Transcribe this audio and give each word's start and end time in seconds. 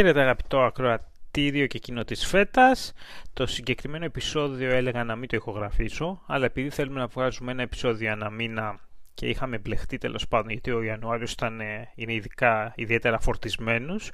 Χαίρετε 0.00 0.20
αγαπητό 0.20 0.60
ακροατήριο 0.60 1.66
και 1.66 1.78
κοινό 1.78 2.04
της 2.04 2.26
φέτας. 2.26 2.92
Το 3.32 3.46
συγκεκριμένο 3.46 4.04
επεισόδιο 4.04 4.70
έλεγα 4.70 5.04
να 5.04 5.16
μην 5.16 5.28
το 5.28 5.36
ηχογραφήσω, 5.36 6.22
αλλά 6.26 6.44
επειδή 6.44 6.70
θέλουμε 6.70 7.00
να 7.00 7.06
βγάζουμε 7.06 7.52
ένα 7.52 7.62
επεισόδιο 7.62 8.10
ένα 8.10 8.30
μήνα 8.30 8.78
και 9.14 9.28
είχαμε 9.28 9.58
μπλεχτεί 9.58 9.98
τέλος 9.98 10.28
πάντων, 10.28 10.50
γιατί 10.50 10.70
ο 10.70 10.82
Ιανουάριος 10.82 11.32
ήταν, 11.32 11.60
ε, 11.60 11.92
είναι 11.94 12.12
ειδικά, 12.12 12.72
ιδιαίτερα 12.76 13.20
φορτισμένος, 13.20 14.12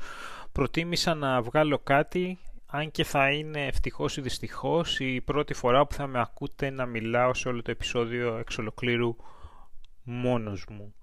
προτίμησα 0.53 1.15
να 1.15 1.43
βγάλω 1.43 1.79
κάτι, 1.79 2.39
αν 2.67 2.91
και 2.91 3.05
θα 3.05 3.31
είναι 3.31 3.67
ευτυχώς 3.67 4.17
ή 4.17 4.21
δυστυχώς 4.21 5.01
η 5.01 5.21
πρώτη 5.21 5.55
φορά 5.55 5.87
που 5.87 5.95
θα 5.95 6.07
με 6.07 6.21
ακούτε 6.21 6.71
να 6.71 6.87
μιλάω 6.87 7.35
σε 7.35 7.49
όλο 7.49 7.63
το 7.63 7.71
επεισόδιο 7.71 8.37
εξ 8.37 8.59
ολοκλήρου 8.59 9.17
μόνος 10.03 10.65
μου. 10.71 10.95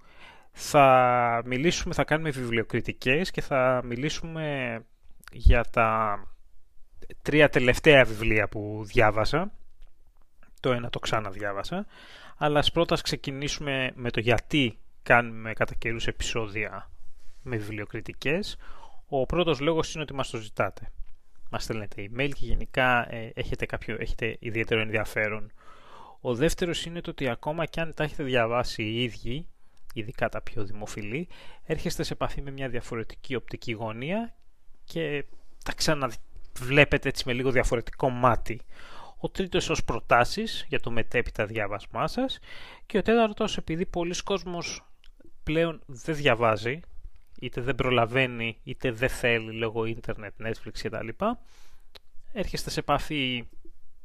Θα 0.55 1.41
μιλήσουμε, 1.45 1.93
θα 1.93 2.03
κάνουμε 2.03 2.29
βιβλιοκριτικές 2.29 3.31
και 3.31 3.41
θα 3.41 3.81
μιλήσουμε 3.85 4.77
για 5.31 5.63
τα 5.63 6.19
τρία 7.21 7.49
τελευταία 7.49 8.03
βιβλία 8.03 8.47
που 8.47 8.81
διάβασα. 8.85 9.51
Το 10.59 10.71
ένα 10.71 10.89
το 10.89 10.99
ξαναδιάβασα. 10.99 11.85
Αλλά 12.37 12.59
ας 12.59 12.71
πρώτα 12.71 12.97
ξεκινήσουμε 13.01 13.91
με 13.95 14.11
το 14.11 14.19
γιατί 14.19 14.77
κάνουμε 15.03 15.53
κατά 15.53 15.73
καιρούς 15.73 16.07
επεισόδια 16.07 16.91
με 17.41 17.57
βιβλιοκριτικές. 17.57 18.57
Ο 19.07 19.25
πρώτος 19.25 19.59
λόγος 19.59 19.93
είναι 19.93 20.03
ότι 20.03 20.13
μας 20.13 20.29
το 20.29 20.37
ζητάτε. 20.37 20.91
Μας 21.49 21.63
στέλνετε 21.63 22.09
email 22.09 22.29
και 22.33 22.45
γενικά 22.45 23.13
ε, 23.13 23.31
έχετε, 23.35 23.65
κάποιο, 23.65 23.97
έχετε 23.99 24.37
ιδιαίτερο 24.39 24.81
ενδιαφέρον. 24.81 25.51
Ο 26.21 26.35
δεύτερος 26.35 26.85
είναι 26.85 27.01
το 27.01 27.09
ότι 27.09 27.29
ακόμα 27.29 27.65
και 27.65 27.81
αν 27.81 27.93
τα 27.93 28.03
έχετε 28.03 28.23
διαβάσει 28.23 28.83
οι 28.83 29.03
ίδιοι, 29.03 29.47
ειδικά 29.93 30.29
τα 30.29 30.41
πιο 30.41 30.63
δημοφιλή, 30.63 31.27
έρχεστε 31.63 32.03
σε 32.03 32.13
επαφή 32.13 32.41
με 32.41 32.51
μια 32.51 32.69
διαφορετική 32.69 33.35
οπτική 33.35 33.71
γωνία 33.71 34.35
και 34.83 35.25
τα 35.63 35.73
ξαναβλέπετε 35.73 37.09
έτσι 37.09 37.23
με 37.25 37.33
λίγο 37.33 37.51
διαφορετικό 37.51 38.09
μάτι. 38.09 38.61
Ο 39.17 39.29
τρίτος 39.29 39.69
ως 39.69 39.83
προτάσεις 39.83 40.65
για 40.69 40.79
το 40.79 40.91
μετέπειτα 40.91 41.45
διάβασμά 41.45 42.07
σας 42.07 42.39
και 42.85 42.97
ο 42.97 43.01
τέταρτος 43.01 43.57
επειδή 43.57 43.85
πολλοί 43.85 44.23
κόσμος 44.23 44.85
πλέον 45.43 45.81
δεν 45.85 46.15
διαβάζει 46.15 46.79
είτε 47.39 47.61
δεν 47.61 47.75
προλαβαίνει 47.75 48.57
είτε 48.63 48.91
δεν 48.91 49.09
θέλει 49.09 49.51
λόγω 49.51 49.85
ίντερνετ, 49.85 50.33
Netflix 50.43 50.79
κτλ. 50.83 51.07
Έρχεστε 52.31 52.69
σε 52.69 52.79
επαφή 52.79 53.47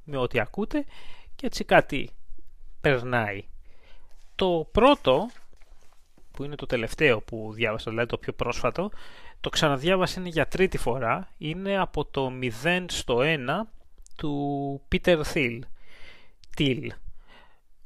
με 0.04 0.16
ό,τι 0.16 0.40
ακούτε 0.40 0.84
και 1.34 1.46
έτσι 1.46 1.64
κάτι 1.64 2.10
περνάει. 2.80 3.44
Το 4.34 4.68
πρώτο 4.72 5.28
που 6.38 6.44
είναι 6.44 6.54
το 6.54 6.66
τελευταίο 6.66 7.20
που 7.20 7.52
διάβασα, 7.54 7.90
δηλαδή 7.90 8.08
το 8.08 8.18
πιο 8.18 8.32
πρόσφατο, 8.32 8.90
το 9.40 9.48
ξαναδιάβασα 9.48 10.20
είναι 10.20 10.28
για 10.28 10.46
τρίτη 10.46 10.78
φορά, 10.78 11.28
είναι 11.38 11.78
από 11.78 12.04
το 12.04 12.32
0 12.62 12.84
στο 12.88 13.18
1 13.20 13.36
του 14.16 14.82
Peter 14.92 15.22
Thiel. 15.34 15.58
Thiel. 16.58 16.86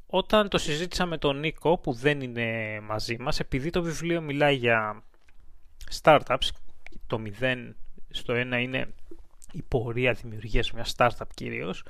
Όταν 0.07 0.49
το 0.49 0.57
συζήτησα 0.57 1.05
με 1.05 1.17
τον 1.17 1.39
Νίκο 1.39 1.77
που 1.77 1.93
δεν 1.93 2.21
είναι 2.21 2.79
μαζί 2.81 3.17
μας, 3.19 3.39
επειδή 3.39 3.69
το 3.69 3.81
βιβλίο 3.81 4.21
μιλάει 4.21 4.55
για 4.55 5.03
startups, 6.01 6.47
το 7.07 7.21
0 7.39 7.55
στο 8.09 8.33
1 8.33 8.37
είναι 8.61 8.93
η 9.51 9.61
πορεία 9.67 10.13
δημιουργίας 10.13 10.71
μιας 10.71 10.95
startup 10.97 11.27
κυρίως, 11.33 11.83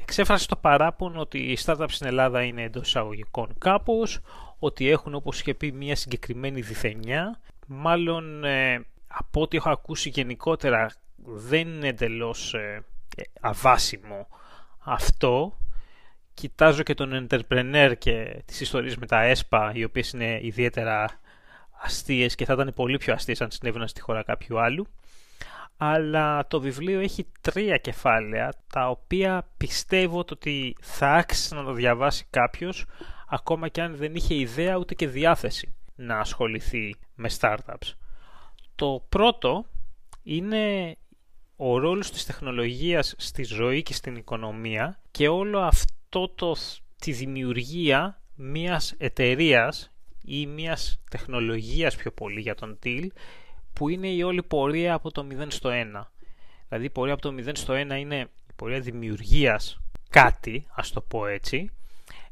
εξέφρασε 0.00 0.46
το 0.48 0.56
παράπονο 0.56 1.20
ότι 1.20 1.38
οι 1.38 1.58
startups 1.64 1.90
στην 1.90 2.06
Ελλάδα 2.06 2.42
είναι 2.42 2.62
εντός 2.62 2.86
εισαγωγικών 2.86 3.54
κάπως, 3.58 4.20
ότι 4.58 4.90
έχουν 4.90 5.14
όπως 5.14 5.40
είχε 5.40 5.54
πει 5.54 5.72
μια 5.72 5.96
συγκεκριμένη 5.96 6.60
διθενιά. 6.60 7.40
Μάλλον 7.66 8.44
ε, 8.44 8.86
από 9.06 9.40
ό,τι 9.40 9.56
έχω 9.56 9.70
ακούσει 9.70 10.08
γενικότερα 10.08 10.90
δεν 11.24 11.68
είναι 11.68 11.88
εντελώς 11.88 12.54
ε, 12.54 12.84
αβάσιμο 13.40 14.28
αυτό. 14.78 15.58
Κοιτάζω 16.34 16.82
και 16.82 16.94
τον 16.94 17.26
entrepreneur 17.28 17.92
και 17.98 18.42
τις 18.44 18.60
ιστορίες 18.60 18.96
με 18.96 19.06
τα 19.06 19.22
ΕΣΠΑ 19.22 19.72
οι 19.74 19.84
οποίες 19.84 20.10
είναι 20.10 20.38
ιδιαίτερα 20.42 21.20
αστείες 21.82 22.34
και 22.34 22.44
θα 22.44 22.52
ήταν 22.52 22.72
πολύ 22.74 22.96
πιο 22.96 23.12
αστείες 23.12 23.40
αν 23.40 23.50
συνέβαιναν 23.50 23.88
στη 23.88 24.00
χώρα 24.00 24.22
κάποιου 24.22 24.60
άλλου 24.60 24.86
αλλά 25.80 26.46
το 26.46 26.60
βιβλίο 26.60 27.00
έχει 27.00 27.26
τρία 27.40 27.76
κεφάλαια 27.76 28.52
τα 28.72 28.88
οποία 28.88 29.46
πιστεύω 29.56 30.18
ότι 30.18 30.76
θα 30.80 31.12
άξιζε 31.12 31.54
να 31.54 31.64
το 31.64 31.72
διαβάσει 31.72 32.26
κάποιος 32.30 32.86
ακόμα 33.28 33.68
και 33.68 33.82
αν 33.82 33.96
δεν 33.96 34.14
είχε 34.14 34.34
ιδέα 34.34 34.76
ούτε 34.76 34.94
και 34.94 35.08
διάθεση 35.08 35.74
να 35.94 36.18
ασχοληθεί 36.18 36.94
με 37.14 37.30
startups. 37.38 37.92
Το 38.74 39.04
πρώτο 39.08 39.66
είναι 40.22 40.96
ο 41.56 41.78
ρόλος 41.78 42.10
της 42.10 42.26
τεχνολογίας 42.26 43.14
στη 43.18 43.44
ζωή 43.44 43.82
και 43.82 43.94
στην 43.94 44.16
οικονομία 44.16 45.00
και 45.10 45.28
όλο 45.28 45.58
αυτό 45.58 46.28
το, 46.28 46.56
τη 46.98 47.12
δημιουργία 47.12 48.22
μιας 48.34 48.94
εταιρείας 48.98 49.92
ή 50.24 50.46
μιας 50.46 51.00
τεχνολογίας 51.10 51.96
πιο 51.96 52.12
πολύ 52.12 52.40
για 52.40 52.54
τον 52.54 52.78
TIL 52.84 53.06
που 53.72 53.88
είναι 53.88 54.08
η 54.08 54.22
όλη 54.22 54.42
πορεία 54.42 54.94
από 54.94 55.10
το 55.10 55.26
0 55.30 55.46
στο 55.48 55.70
1. 55.72 55.74
Δηλαδή 56.68 56.86
η 56.86 56.90
πορεία 56.90 57.12
από 57.12 57.22
το 57.22 57.34
0 57.38 57.50
στο 57.52 57.74
1 57.74 57.76
είναι 57.98 58.28
η 58.48 58.52
πορεία 58.56 58.80
δημιουργίας 58.80 59.80
κάτι, 60.10 60.66
ας 60.70 60.90
το 60.90 61.00
πω 61.00 61.26
έτσι, 61.26 61.70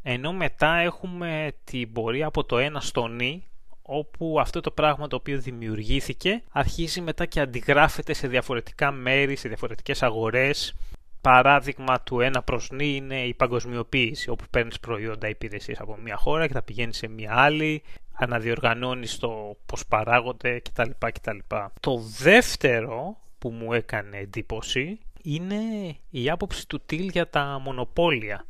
ενώ 0.09 0.33
μετά 0.33 0.77
έχουμε 0.77 1.53
την 1.65 1.93
πορεία 1.93 2.27
από 2.27 2.45
το 2.45 2.57
1 2.59 2.77
στο 2.79 3.07
νη, 3.07 3.45
όπου 3.83 4.41
αυτό 4.41 4.61
το 4.61 4.71
πράγμα 4.71 5.09
το 5.09 5.17
οποίο 5.17 5.41
δημιουργήθηκε 5.41 6.43
αρχίζει 6.53 7.01
μετά 7.01 7.27
και 7.27 7.41
αντιγράφεται 7.41 8.13
σε 8.13 8.29
διαφορετικά 8.29 8.91
μέρη, 8.91 9.37
σε 9.37 9.49
διαφορετικές 9.49 10.03
αγορές. 10.03 10.77
Παράδειγμα 11.21 12.01
του 12.01 12.21
ένα 12.21 12.43
προς 12.43 12.71
νη 12.71 12.97
είναι 12.97 13.25
η 13.25 13.35
παγκοσμιοποίηση, 13.35 14.31
όπου 14.31 14.45
παίρνεις 14.51 14.81
προϊόντα 14.81 15.29
υπηρεσίες 15.29 15.81
από 15.81 15.97
μια 16.03 16.17
χώρα 16.17 16.47
και 16.47 16.53
τα 16.53 16.63
πηγαίνεις 16.63 16.97
σε 16.97 17.09
μια 17.09 17.33
άλλη 17.35 17.83
αναδιοργανώνεις 18.13 19.19
το 19.19 19.57
πώς 19.67 19.87
παράγονται 19.87 20.61
κτλ. 20.61 20.91
κτλ. 20.99 21.39
Το 21.81 21.99
δεύτερο 22.19 23.17
που 23.39 23.51
μου 23.51 23.73
έκανε 23.73 24.17
εντύπωση 24.17 24.99
είναι 25.27 25.97
η 26.11 26.31
άποψη 26.31 26.69
του 26.69 26.81
Τιλ 26.87 27.09
για 27.09 27.29
τα 27.29 27.61
μονοπόλια. 27.63 28.47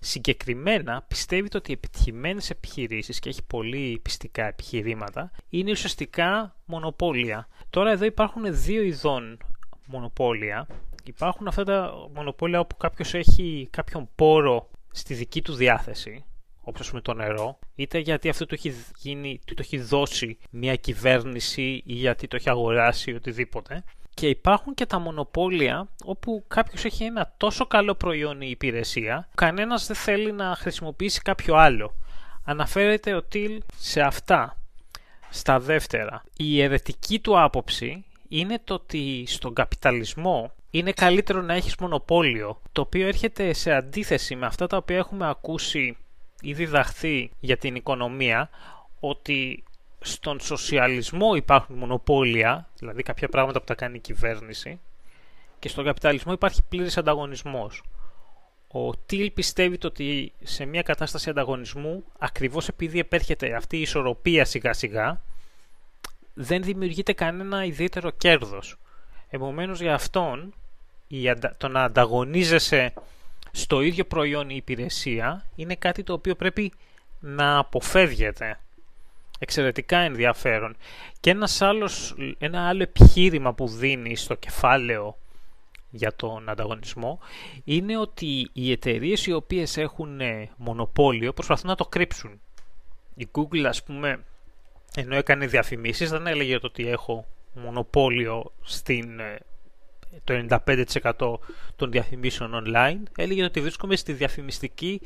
Συγκεκριμένα 0.00 1.04
πιστεύει 1.08 1.48
ότι 1.56 1.70
οι 1.70 1.74
επιτυχημένες 1.74 2.50
επιχειρήσεις 2.50 3.18
και 3.18 3.28
έχει 3.28 3.42
πολύ 3.46 4.00
πιστικά 4.02 4.46
επιχειρήματα 4.46 5.30
είναι 5.48 5.70
ουσιαστικά 5.70 6.56
μονοπόλια. 6.64 7.48
Τώρα 7.70 7.90
εδώ 7.90 8.04
υπάρχουν 8.04 8.42
δύο 8.48 8.82
ειδών 8.82 9.38
μονοπόλια. 9.86 10.66
Υπάρχουν 11.04 11.46
αυτά 11.48 11.64
τα 11.64 11.92
μονοπόλια 12.14 12.60
όπου 12.60 12.76
κάποιος 12.76 13.14
έχει 13.14 13.68
κάποιον 13.70 14.08
πόρο 14.14 14.70
στη 14.90 15.14
δική 15.14 15.42
του 15.42 15.54
διάθεση 15.54 16.24
όπως 16.68 16.92
με 16.92 17.00
το 17.00 17.14
νερό, 17.14 17.58
είτε 17.74 17.98
γιατί 17.98 18.28
αυτό 18.28 18.46
το 18.46 18.54
έχει, 18.54 18.74
γίνει, 18.96 19.40
το 19.44 19.54
έχει 19.58 19.78
δώσει 19.78 20.38
μια 20.50 20.76
κυβέρνηση 20.76 21.82
ή 21.84 21.92
γιατί 21.92 22.28
το 22.28 22.36
έχει 22.36 22.50
αγοράσει 22.50 23.14
οτιδήποτε. 23.14 23.84
Και 24.20 24.28
υπάρχουν 24.28 24.74
και 24.74 24.86
τα 24.86 24.98
μονοπόλια 24.98 25.88
όπου 26.04 26.44
κάποιος 26.48 26.84
έχει 26.84 27.04
ένα 27.04 27.34
τόσο 27.36 27.66
καλό 27.66 27.94
προϊόν 27.94 28.40
ή 28.40 28.46
υπηρεσία, 28.50 29.28
κανένας 29.34 29.86
δεν 29.86 29.96
θέλει 29.96 30.32
να 30.32 30.56
χρησιμοποιήσει 30.56 31.20
κάποιο 31.20 31.54
άλλο. 31.54 31.94
Αναφέρεται 32.44 33.14
ο 33.14 33.22
Τιλ 33.22 33.62
σε 33.78 34.00
αυτά. 34.00 34.56
Στα 35.30 35.60
δεύτερα, 35.60 36.22
η 36.36 36.62
αιρετική 36.62 37.20
του 37.20 37.40
άποψη 37.40 38.04
είναι 38.28 38.60
το 38.64 38.74
ότι 38.74 39.24
στον 39.26 39.54
καπιταλισμό 39.54 40.52
είναι 40.70 40.92
καλύτερο 40.92 41.42
να 41.42 41.54
έχεις 41.54 41.76
μονοπόλιο, 41.76 42.60
το 42.72 42.80
οποίο 42.80 43.06
έρχεται 43.06 43.52
σε 43.52 43.72
αντίθεση 43.72 44.36
με 44.36 44.46
αυτά 44.46 44.66
τα 44.66 44.76
οποία 44.76 44.96
έχουμε 44.96 45.28
ακούσει 45.28 45.96
ή 46.40 46.52
διδαχθεί 46.52 47.30
για 47.40 47.56
την 47.56 47.74
οικονομία 47.74 48.50
ότι 49.00 49.64
στον 50.06 50.40
σοσιαλισμό 50.40 51.34
υπάρχουν 51.34 51.76
μονοπόλια, 51.76 52.68
δηλαδή 52.78 53.02
κάποια 53.02 53.28
πράγματα 53.28 53.58
που 53.58 53.64
τα 53.64 53.74
κάνει 53.74 53.96
η 53.96 54.00
κυβέρνηση, 54.00 54.80
και 55.58 55.68
στον 55.68 55.84
καπιταλισμό 55.84 56.32
υπάρχει 56.32 56.62
πλήρης 56.68 56.96
ανταγωνισμός. 56.96 57.82
Ο 58.68 58.96
Τιλ 58.96 59.30
πιστεύει 59.30 59.78
ότι 59.84 60.32
σε 60.42 60.64
μια 60.64 60.82
κατάσταση 60.82 61.30
ανταγωνισμού, 61.30 62.04
ακριβώς 62.18 62.68
επειδή 62.68 62.98
επέρχεται 62.98 63.54
αυτή 63.54 63.76
η 63.76 63.80
ισορροπία 63.80 64.44
σιγά 64.44 64.72
σιγά, 64.72 65.22
δεν 66.34 66.62
δημιουργείται 66.62 67.12
κανένα 67.12 67.64
ιδιαίτερο 67.64 68.10
κέρδος. 68.10 68.76
Επομένως 69.28 69.80
για 69.80 69.94
αυτόν, 69.94 70.54
το 71.56 71.68
να 71.68 71.82
ανταγωνίζεσαι 71.82 72.92
στο 73.50 73.80
ίδιο 73.80 74.04
προϊόν 74.04 74.50
ή 74.50 74.54
υπηρεσία 74.56 75.46
είναι 75.54 75.74
κάτι 75.74 76.02
το 76.02 76.12
οποίο 76.12 76.34
πρέπει 76.34 76.72
να 77.20 77.58
αποφεύγεται. 77.58 78.58
Εξαιρετικά 79.38 79.98
ενδιαφέρον. 79.98 80.76
Και 81.20 81.30
ένας 81.30 81.62
άλλος, 81.62 82.14
ένα 82.38 82.68
άλλο 82.68 82.82
επιχείρημα 82.82 83.54
που 83.54 83.68
δίνει 83.68 84.16
στο 84.16 84.34
κεφάλαιο 84.34 85.18
για 85.90 86.14
τον 86.16 86.48
ανταγωνισμό 86.48 87.18
είναι 87.64 87.98
ότι 87.98 88.48
οι 88.52 88.70
εταιρείες 88.70 89.26
οι 89.26 89.32
οποίες 89.32 89.76
έχουν 89.76 90.20
ε, 90.20 90.50
μονοπόλιο 90.56 91.32
προσπαθούν 91.32 91.68
να 91.68 91.74
το 91.74 91.84
κρύψουν. 91.84 92.40
Η 93.14 93.28
Google 93.32 93.64
ας 93.64 93.82
πούμε 93.82 94.24
ενώ 94.94 95.16
έκανε 95.16 95.46
διαφημίσεις 95.46 96.10
δεν 96.10 96.26
έλεγε 96.26 96.58
ότι 96.62 96.88
έχω 96.88 97.26
μονοπόλιο 97.54 98.52
στην 98.62 99.20
ε, 99.20 99.38
το 100.24 100.46
95% 101.14 101.34
των 101.76 101.90
διαφημίσεων 101.90 102.64
online 102.66 103.02
έλεγε 103.16 103.44
ότι 103.44 103.60
βρίσκομαι 103.60 103.96
στη 103.96 104.12
διαφημιστική 104.12 105.00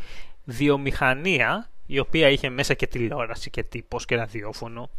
βιομηχανία 0.44 1.70
η 1.92 1.98
οποία 1.98 2.28
είχε 2.28 2.48
μέσα 2.48 2.74
και 2.74 2.86
τηλεόραση 2.86 3.50
και 3.50 3.62
τύπος 3.62 4.04
και 4.04 4.16
ραδιόφωνο. 4.16 4.90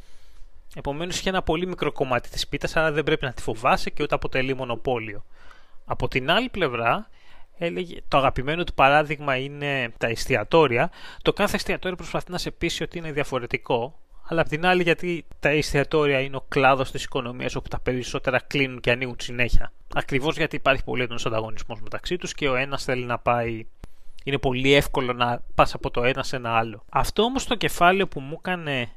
Επομένως 0.75 1.19
είχε 1.19 1.29
ένα 1.29 1.41
πολύ 1.41 1.67
μικρό 1.67 1.91
κομμάτι 1.91 2.29
της 2.29 2.47
πίτας 2.47 2.75
αλλά 2.75 2.91
δεν 2.91 3.03
πρέπει 3.03 3.25
να 3.25 3.33
τη 3.33 3.41
φοβάσαι 3.41 3.89
και 3.89 4.03
ούτε 4.03 4.15
αποτελεί 4.15 4.55
μονοπόλιο. 4.55 5.23
Από 5.85 6.07
την 6.07 6.31
άλλη 6.31 6.49
πλευρά 6.49 7.09
έλεγε, 7.57 7.97
το 8.07 8.17
αγαπημένο 8.17 8.63
του 8.63 8.73
παράδειγμα 8.73 9.35
είναι 9.35 9.93
τα 9.97 10.07
εστιατόρια. 10.07 10.91
Το 11.21 11.33
κάθε 11.33 11.55
εστιατόριο 11.55 11.97
προσπαθεί 11.97 12.31
να 12.31 12.37
σε 12.37 12.51
πείσει 12.51 12.83
ότι 12.83 12.97
είναι 12.97 13.11
διαφορετικό 13.11 13.99
αλλά 14.23 14.41
απ' 14.41 14.47
την 14.47 14.65
άλλη 14.65 14.83
γιατί 14.83 15.25
τα 15.39 15.49
εστιατόρια 15.49 16.19
είναι 16.19 16.35
ο 16.35 16.45
κλάδος 16.47 16.91
της 16.91 17.03
οικονομίας 17.03 17.55
όπου 17.55 17.67
τα 17.67 17.79
περισσότερα 17.79 18.39
κλείνουν 18.47 18.79
και 18.79 18.91
ανοίγουν 18.91 19.15
συνέχεια. 19.19 19.71
Ακριβώς 19.93 20.37
γιατί 20.37 20.55
υπάρχει 20.55 20.83
πολύ 20.83 21.03
έντονος 21.03 21.25
ανταγωνισμός 21.25 21.81
μεταξύ 21.81 22.17
τους 22.17 22.33
και 22.33 22.49
ο 22.49 22.55
ένας 22.55 22.83
θέλει 22.83 23.05
να 23.05 23.17
πάει 23.17 23.65
είναι 24.23 24.37
πολύ 24.37 24.73
εύκολο 24.73 25.13
να 25.13 25.43
πας 25.55 25.73
από 25.73 25.91
το 25.91 26.03
ένα 26.03 26.23
σε 26.23 26.35
ένα 26.35 26.57
άλλο. 26.57 26.83
Αυτό 26.89 27.23
όμως 27.23 27.45
το 27.45 27.55
κεφάλαιο 27.55 28.07
που 28.07 28.19
μου 28.19 28.35
έκανε 28.37 28.89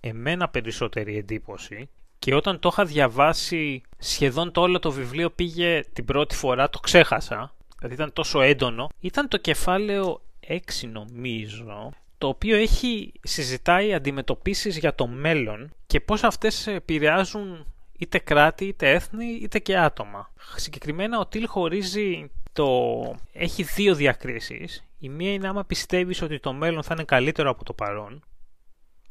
εμένα 0.00 0.48
περισσότερη 0.48 1.16
εντύπωση 1.16 1.88
και 2.18 2.34
όταν 2.34 2.58
το 2.58 2.68
είχα 2.72 2.84
διαβάσει 2.84 3.82
σχεδόν 3.98 4.52
το 4.52 4.60
όλο 4.60 4.78
το 4.78 4.90
βιβλίο 4.90 5.30
πήγε 5.30 5.84
την 5.92 6.04
πρώτη 6.04 6.34
φορά, 6.34 6.70
το 6.70 6.78
ξέχασα, 6.78 7.54
δηλαδή 7.78 7.94
ήταν 7.94 8.12
τόσο 8.12 8.40
έντονο, 8.40 8.88
ήταν 9.00 9.28
το 9.28 9.36
κεφάλαιο 9.36 10.20
6 10.48 10.56
νομίζω, 10.92 11.92
το 12.18 12.28
οποίο 12.28 12.56
έχει 12.56 13.12
συζητάει 13.22 13.94
αντιμετωπίσεις 13.94 14.78
για 14.78 14.94
το 14.94 15.06
μέλλον 15.06 15.70
και 15.86 16.00
πώς 16.00 16.22
αυτές 16.24 16.66
επηρεάζουν 16.66 17.66
είτε 17.98 18.18
κράτη, 18.18 18.64
είτε 18.64 18.90
έθνη, 18.90 19.26
είτε 19.42 19.58
και 19.58 19.78
άτομα. 19.78 20.32
Συγκεκριμένα 20.56 21.18
ο 21.18 21.26
Τιλ 21.26 21.46
χωρίζει 21.46 22.30
το... 22.60 23.14
έχει 23.32 23.62
δύο 23.62 23.94
διακρίσεις. 23.94 24.84
Η 24.98 25.08
μία 25.08 25.32
είναι 25.32 25.48
άμα 25.48 25.64
πιστεύεις 25.64 26.22
ότι 26.22 26.40
το 26.40 26.52
μέλλον 26.52 26.82
θα 26.82 26.94
είναι 26.94 27.04
καλύτερο 27.04 27.50
από 27.50 27.64
το 27.64 27.72
παρόν 27.72 28.24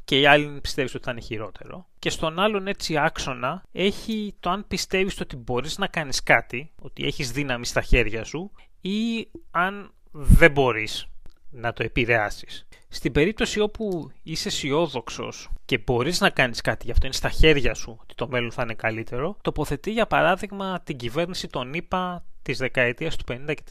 και 0.04 0.19
η 0.19 0.25
άλλη 0.25 0.60
πιστεύεις 0.62 0.96
ότι 0.96 1.04
θα 1.04 1.12
είναι 1.12 1.22
χειρότερο. 1.22 1.88
Και 2.00 2.10
στον 2.10 2.40
άλλον 2.40 2.68
έτσι 2.68 2.98
άξονα 2.98 3.63
έχει 3.72 4.36
το 4.40 4.50
αν 4.50 4.68
πιστεύεις 4.68 5.19
ότι 5.19 5.36
μπορείς 5.36 5.78
να 5.78 5.88
κάνεις 5.88 6.24
κάτι, 6.24 6.72
ότι 6.81 7.06
έχεις 7.06 7.31
δύναμη 7.31 7.66
στα 7.66 7.81
χέρια 7.81 8.24
σου 8.24 8.51
ή 8.81 9.28
αν 9.51 9.94
δεν 10.12 10.51
μπορείς 10.51 11.07
να 11.50 11.74
το 11.74 11.84
επηρεάσεις. 11.84 12.68
Στην 12.90 13.12
περίπτωση 13.12 13.60
όπου 13.60 14.12
είσαι 14.24 14.48
αισιόδοξος 14.48 15.50
και 15.66 15.78
μπορείς 15.78 16.19
να 16.19 16.30
κάνεις 16.30 16.62
κάτι 16.62 16.86
γι' 16.86 16.92
αυτό, 16.92 17.06
είναι 17.06 17.16
στα 17.16 17.30
χέρια 17.30 17.74
σου 17.74 17.98
ότι 18.01 18.16
το 18.16 18.28
μέλλον 18.28 18.51
θα 18.51 18.62
είναι 18.62 18.74
καλύτερο, 18.74 19.38
τοποθετεί 19.42 19.92
για 19.92 20.07
παράδειγμα 20.07 20.81
την 20.84 20.98
κυβέρνηση 20.98 21.48
των 21.48 21.74
ΗΠΑ 21.74 22.24
της 22.41 22.57
δεκαετίας 22.57 23.15
του 23.15 23.24
50 23.27 23.53
και 23.53 23.63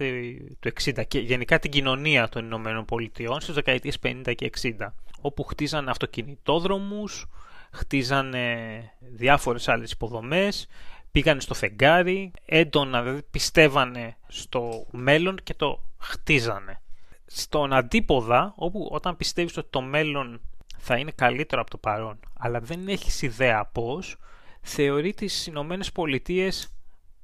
του 0.61 0.73
60 0.85 1.03
και 1.09 1.19
γενικά 1.19 1.59
την 1.59 1.71
κοινωνία 1.71 2.29
των 2.29 2.45
Ηνωμένων 2.45 2.85
Πολιτειών 2.85 3.41
στις 3.41 3.55
δεκαετίες 3.55 3.99
50 4.03 4.33
και 4.37 4.51
60 4.63 4.93
όπου 5.21 5.43
χτίζανε 5.43 5.91
αυτοκινητόδρομους, 5.91 7.27
χτίζανε 7.73 8.57
διάφορες 9.01 9.69
άλλες 9.69 9.91
υποδομές, 9.91 10.67
πήγανε 11.11 11.41
στο 11.41 11.55
φεγγάρι, 11.55 12.31
έντονα 12.45 13.03
δηλαδή 13.03 13.23
πιστεύανε 13.31 14.17
στο 14.29 14.87
μέλλον 14.91 15.37
και 15.43 15.55
το 15.55 15.83
χτίζανε. 15.99 16.81
Στον 17.27 17.73
αντίποδα, 17.73 18.53
όπου 18.57 18.89
όταν 18.91 19.17
πιστεύεις 19.17 19.57
ότι 19.57 19.69
το 19.71 19.81
μέλλον 19.81 20.41
θα 20.79 20.97
είναι 20.97 21.11
καλύτερο 21.11 21.61
από 21.61 21.71
το 21.71 21.79
παρόν, 21.79 22.21
αλλά 22.39 22.61
δεν 22.61 22.89
έχεις 22.89 23.23
ιδέα 23.23 23.65
πώς, 23.65 24.17
θεωρεί 24.61 25.15
τις 25.15 25.47
Ηνωμένες 25.47 25.93
Πολιτείες 25.93 26.75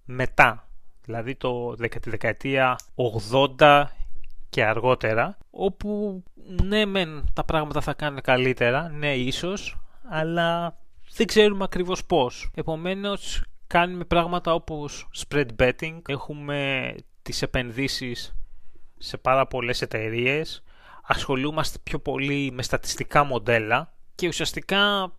μετά, 0.05 0.69
δηλαδή 1.05 1.35
το, 1.35 1.75
τη 1.75 2.11
δεκαετία 2.11 2.79
80 3.59 3.85
και 4.49 4.65
αργότερα, 4.65 5.39
όπου 5.51 6.23
ναι 6.62 6.85
μεν 6.85 7.25
τα 7.33 7.45
πράγματα 7.45 7.81
θα 7.81 7.95
κάνουν 7.95 8.21
καλύτερα, 8.21 8.89
ναι 8.89 9.15
ίσως, 9.15 9.77
αλλά 10.09 10.79
δεν 11.15 11.27
ξέρουμε 11.27 11.65
ακριβώς 11.65 12.05
πώς. 12.05 12.51
Επομένως 12.55 13.45
κάνουμε 13.67 14.05
πράγματα 14.05 14.55
όπως 14.55 15.09
spread 15.17 15.47
betting, 15.59 15.99
έχουμε 16.06 16.95
τις 17.23 17.43
επενδύσεις 17.43 18.35
σε 18.99 19.17
πάρα 19.17 19.47
πολλές 19.47 19.83
εταιρείες. 19.83 20.62
ασχολούμαστε 21.03 21.79
πιο 21.83 21.99
πολύ 21.99 22.51
με 22.53 22.62
στατιστικά 22.62 23.25
μοντέλα 23.25 23.93
και 24.15 24.29
ουσιαστικά 24.29 25.12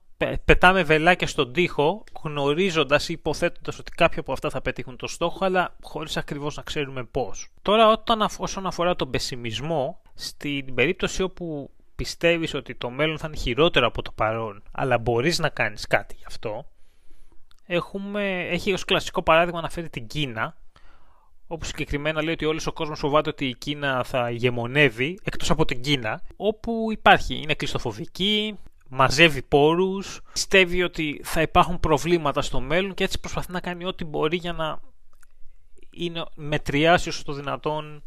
πετάμε 0.45 0.83
βελάκια 0.83 1.27
στον 1.27 1.53
τοίχο 1.53 2.03
γνωρίζοντας 2.23 3.09
ή 3.09 3.13
υποθέτοντας 3.13 3.79
ότι 3.79 3.91
κάποια 3.91 4.19
από 4.19 4.31
αυτά 4.31 4.49
θα 4.49 4.61
πετύχουν 4.61 4.95
το 4.95 5.07
στόχο 5.07 5.45
αλλά 5.45 5.75
χωρίς 5.81 6.17
ακριβώς 6.17 6.55
να 6.55 6.63
ξέρουμε 6.63 7.03
πώς. 7.03 7.47
Τώρα 7.61 7.87
όταν, 7.87 8.27
όσον 8.37 8.65
αφορά 8.65 8.95
τον 8.95 9.09
πεσιμισμό 9.09 10.01
στην 10.13 10.73
περίπτωση 10.73 11.21
όπου 11.21 11.69
πιστεύεις 11.95 12.53
ότι 12.53 12.75
το 12.75 12.89
μέλλον 12.89 13.17
θα 13.17 13.27
είναι 13.27 13.37
χειρότερο 13.37 13.87
από 13.87 14.01
το 14.01 14.11
παρόν 14.11 14.63
αλλά 14.71 14.97
μπορείς 14.97 15.39
να 15.39 15.49
κάνεις 15.49 15.87
κάτι 15.87 16.15
γι' 16.17 16.25
αυτό 16.27 16.65
έχουμε, 17.65 18.47
έχει 18.49 18.73
ως 18.73 18.85
κλασικό 18.85 19.21
παράδειγμα 19.23 19.61
να 19.61 19.69
φέρει 19.69 19.89
την 19.89 20.07
Κίνα 20.07 20.55
όπου 21.47 21.65
συγκεκριμένα 21.65 22.23
λέει 22.23 22.33
ότι 22.33 22.45
όλος 22.45 22.67
ο 22.67 22.73
κόσμος 22.73 22.99
φοβάται 22.99 23.29
ότι 23.29 23.45
η 23.45 23.55
Κίνα 23.55 24.03
θα 24.03 24.31
ηγεμονεύει, 24.31 25.19
εκτός 25.23 25.49
από 25.49 25.65
την 25.65 25.81
Κίνα, 25.81 26.21
όπου 26.35 26.87
υπάρχει, 26.91 27.35
είναι 27.35 27.53
κλειστοφοβική, 27.53 28.57
μαζεύει 28.89 29.41
πόρους, 29.41 30.21
πιστεύει 30.31 30.83
ότι 30.83 31.21
θα 31.23 31.41
υπάρχουν 31.41 31.79
προβλήματα 31.79 32.41
στο 32.41 32.59
μέλλον 32.59 32.93
και 32.93 33.03
έτσι 33.03 33.19
προσπαθεί 33.19 33.51
να 33.51 33.59
κάνει 33.59 33.85
ό,τι 33.85 34.05
μπορεί 34.05 34.37
για 34.37 34.53
να 34.53 34.79
είναι, 35.89 36.25
μετριάσει 36.35 37.09
όσο 37.09 37.23
το 37.23 37.33
δυνατόν 37.33 38.03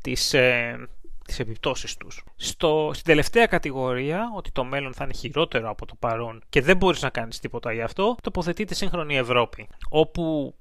τις, 0.00 0.34
ε, 0.34 0.88
τις 1.26 1.38
επιπτώσεις 1.38 1.96
τους. 1.96 2.24
Στο, 2.36 2.90
στην 2.92 3.06
τελευταία 3.06 3.46
κατηγορία, 3.46 4.32
ότι 4.36 4.50
το 4.50 4.64
μέλλον 4.64 4.94
θα 4.94 5.04
είναι 5.04 5.12
χειρότερο 5.12 5.70
από 5.70 5.86
το 5.86 5.94
παρόν 5.98 6.42
και 6.48 6.62
δεν 6.62 6.76
μπορείς 6.76 7.02
να 7.02 7.10
κάνεις 7.10 7.38
τίποτα 7.38 7.72
γι' 7.72 7.82
αυτό, 7.82 8.16
τοποθετείται 8.22 8.74
σύγχρονη 8.74 9.16
Ευρώπη, 9.16 9.68
όπου 9.88 10.54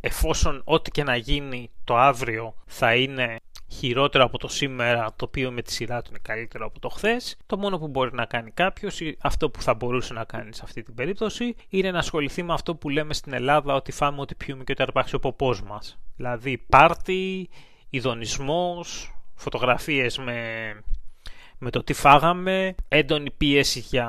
εφόσον 0.00 0.62
ό,τι 0.64 0.90
και 0.90 1.02
να 1.02 1.16
γίνει 1.16 1.70
το 1.84 1.96
αύριο 1.96 2.54
θα 2.66 2.94
είναι 2.94 3.36
χειρότερο 3.72 4.24
από 4.24 4.38
το 4.38 4.48
σήμερα, 4.48 5.06
το 5.16 5.24
οποίο 5.24 5.50
με 5.50 5.62
τη 5.62 5.72
σειρά 5.72 6.02
του 6.02 6.10
είναι 6.10 6.20
καλύτερο 6.22 6.66
από 6.66 6.80
το 6.80 6.88
χθες. 6.88 7.36
Το 7.46 7.58
μόνο 7.58 7.78
που 7.78 7.88
μπορεί 7.88 8.14
να 8.14 8.24
κάνει 8.24 8.50
κάποιος, 8.50 9.00
ή 9.00 9.16
αυτό 9.20 9.50
που 9.50 9.62
θα 9.62 9.74
μπορούσε 9.74 10.12
να 10.12 10.24
κάνει 10.24 10.54
σε 10.54 10.60
αυτή 10.64 10.82
την 10.82 10.94
περίπτωση, 10.94 11.54
είναι 11.68 11.90
να 11.90 11.98
ασχοληθεί 11.98 12.42
με 12.42 12.52
αυτό 12.52 12.74
που 12.74 12.88
λέμε 12.88 13.14
στην 13.14 13.32
Ελλάδα 13.32 13.74
ότι 13.74 13.92
φάμε 13.92 14.20
ό,τι 14.20 14.34
πιούμε 14.34 14.64
και 14.64 14.72
ότι 14.72 14.82
αρπάξει 14.82 15.14
ο 15.14 15.18
ποπός 15.18 15.62
μας. 15.62 15.98
Δηλαδή 16.16 16.58
πάρτι, 16.58 17.48
ηδονισμός, 17.90 19.14
φωτογραφίες 19.34 20.18
με, 20.18 20.40
με 21.58 21.70
το 21.70 21.82
τι 21.82 21.92
φάγαμε, 21.92 22.74
έντονη 22.88 23.30
πίεση 23.30 23.78
για 23.78 24.08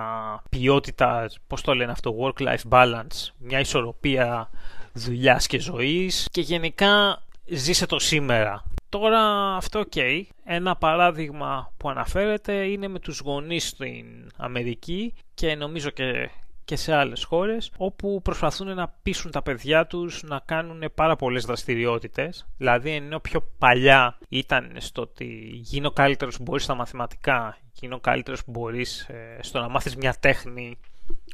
ποιότητα, 0.49 1.29
πώς 1.47 1.61
το 1.61 1.73
λένε 1.73 1.91
αυτό, 1.91 2.15
work-life 2.19 2.69
balance, 2.69 3.29
μια 3.37 3.59
ισορροπία 3.59 4.49
δουλειάς 4.93 5.47
και 5.47 5.59
ζωής 5.59 6.27
και 6.31 6.41
γενικά 6.41 7.23
ζήσε 7.45 7.85
το 7.85 7.99
σήμερα. 7.99 8.63
Τώρα 8.91 9.55
αυτό 9.55 9.79
οκ. 9.79 9.95
Ένα 10.43 10.75
παράδειγμα 10.75 11.73
που 11.77 11.89
αναφέρεται 11.89 12.53
είναι 12.53 12.87
με 12.87 12.99
τους 12.99 13.19
γονείς 13.19 13.67
στην 13.67 14.05
Αμερική 14.37 15.13
και 15.33 15.55
νομίζω 15.55 15.89
και, 15.89 16.29
και 16.65 16.75
σε 16.75 16.93
άλλες 16.93 17.23
χώρες 17.23 17.71
όπου 17.77 18.21
προσπαθούν 18.23 18.75
να 18.75 18.95
πείσουν 19.01 19.31
τα 19.31 19.41
παιδιά 19.41 19.87
τους 19.87 20.23
να 20.23 20.41
κάνουν 20.45 20.83
πάρα 20.95 21.15
πολλές 21.15 21.45
δραστηριότητες. 21.45 22.47
Δηλαδή 22.57 22.91
ενώ 22.91 23.19
πιο 23.19 23.41
παλιά 23.57 24.17
ήταν 24.29 24.75
στο 24.77 25.01
ότι 25.01 25.49
γίνε 25.53 25.84
ο 25.84 25.91
καλύτερος 25.91 26.37
που 26.37 26.43
μπορείς 26.43 26.63
στα 26.63 26.75
μαθηματικά, 26.75 27.57
γίνε 27.73 27.94
ο 27.94 27.99
καλύτερος 27.99 28.43
που 28.43 28.51
μπορείς 28.51 29.01
ε, 29.01 29.37
στο 29.41 29.59
να 29.59 29.69
μάθεις 29.69 29.95
μια 29.95 30.15
τέχνη 30.19 30.77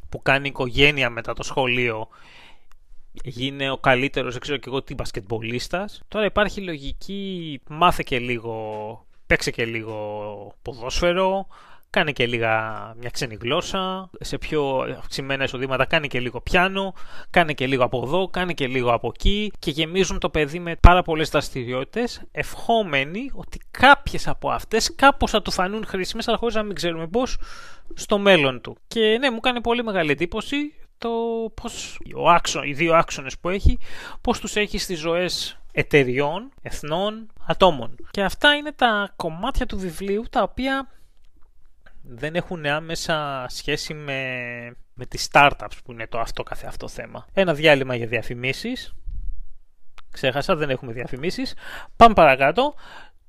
που 0.08 0.22
κάνει 0.22 0.46
η 0.46 0.48
οικογένεια 0.48 1.10
μετά 1.10 1.32
το 1.32 1.42
σχολείο 1.42 2.08
γίνε 3.24 3.70
ο 3.70 3.76
καλύτερος, 3.76 4.32
δεν 4.32 4.40
ξέρω 4.40 4.58
και 4.58 4.68
εγώ 4.68 4.82
τι 4.82 4.94
μπασκετμπολίστας. 4.94 6.02
Τώρα 6.08 6.24
υπάρχει 6.24 6.60
λογική, 6.60 7.60
μάθε 7.68 8.02
και 8.06 8.18
λίγο, 8.18 9.06
παίξε 9.26 9.50
και 9.50 9.64
λίγο 9.64 10.54
ποδόσφαιρο, 10.62 11.46
κάνε 11.90 12.12
και 12.12 12.26
λίγα 12.26 12.52
μια 12.98 13.10
ξένη 13.10 13.38
γλώσσα, 13.40 14.10
σε 14.20 14.38
πιο 14.38 14.78
αυξημένα 14.98 15.44
εισοδήματα 15.44 15.84
κάνε 15.84 16.06
και 16.06 16.20
λίγο 16.20 16.40
πιάνο, 16.40 16.94
κάνε 17.30 17.52
και 17.52 17.66
λίγο 17.66 17.84
από 17.84 18.02
εδώ, 18.04 18.28
κάνε 18.28 18.52
και 18.52 18.66
λίγο 18.66 18.92
από 18.92 19.12
εκεί 19.14 19.52
και 19.58 19.70
γεμίζουν 19.70 20.18
το 20.18 20.28
παιδί 20.28 20.58
με 20.58 20.76
πάρα 20.80 21.02
πολλές 21.02 21.28
δραστηριότητες, 21.28 22.22
ευχόμενοι 22.32 23.30
ότι 23.34 23.60
κάποιες 23.70 24.28
από 24.28 24.50
αυτές 24.50 24.94
κάπως 24.94 25.30
θα 25.30 25.42
του 25.42 25.50
φανούν 25.50 25.86
χρήσιμες, 25.86 26.28
αλλά 26.28 26.36
χωρίς 26.36 26.54
να 26.54 26.62
μην 26.62 26.74
ξέρουμε 26.74 27.06
πώς, 27.06 27.38
στο 27.94 28.18
μέλλον 28.18 28.60
του. 28.60 28.76
Και 28.88 29.16
ναι, 29.20 29.30
μου 29.30 29.40
κάνει 29.40 29.60
πολύ 29.60 29.82
μεγάλη 29.82 30.10
εντύπωση 30.10 30.56
το 30.98 31.10
πώς 31.54 32.00
ο 32.14 32.30
άξον, 32.30 32.62
οι 32.62 32.72
δύο 32.72 32.94
άξονες 32.94 33.38
που 33.38 33.48
έχει, 33.48 33.78
πώς 34.20 34.40
τους 34.40 34.56
έχει 34.56 34.78
στις 34.78 34.98
ζωές 34.98 35.58
εταιριών, 35.72 36.50
εθνών, 36.62 37.30
ατόμων. 37.46 37.96
Και 38.10 38.22
αυτά 38.22 38.54
είναι 38.54 38.72
τα 38.72 39.12
κομμάτια 39.16 39.66
του 39.66 39.78
βιβλίου 39.78 40.24
τα 40.30 40.42
οποία 40.42 40.88
δεν 42.02 42.34
έχουν 42.34 42.66
άμεσα 42.66 43.46
σχέση 43.48 43.94
με, 43.94 44.22
με 44.94 45.06
τις 45.06 45.28
startups 45.32 45.78
που 45.84 45.92
είναι 45.92 46.06
το 46.06 46.20
αυτό 46.20 46.42
καθε 46.42 46.66
αυτό 46.66 46.88
θέμα. 46.88 47.26
Ένα 47.32 47.54
διάλειμμα 47.54 47.94
για 47.94 48.06
διαφημίσεις. 48.06 48.94
Ξέχασα, 50.10 50.56
δεν 50.56 50.70
έχουμε 50.70 50.92
διαφημίσεις. 50.92 51.54
Πάμε 51.96 52.14
παρακάτω. 52.14 52.74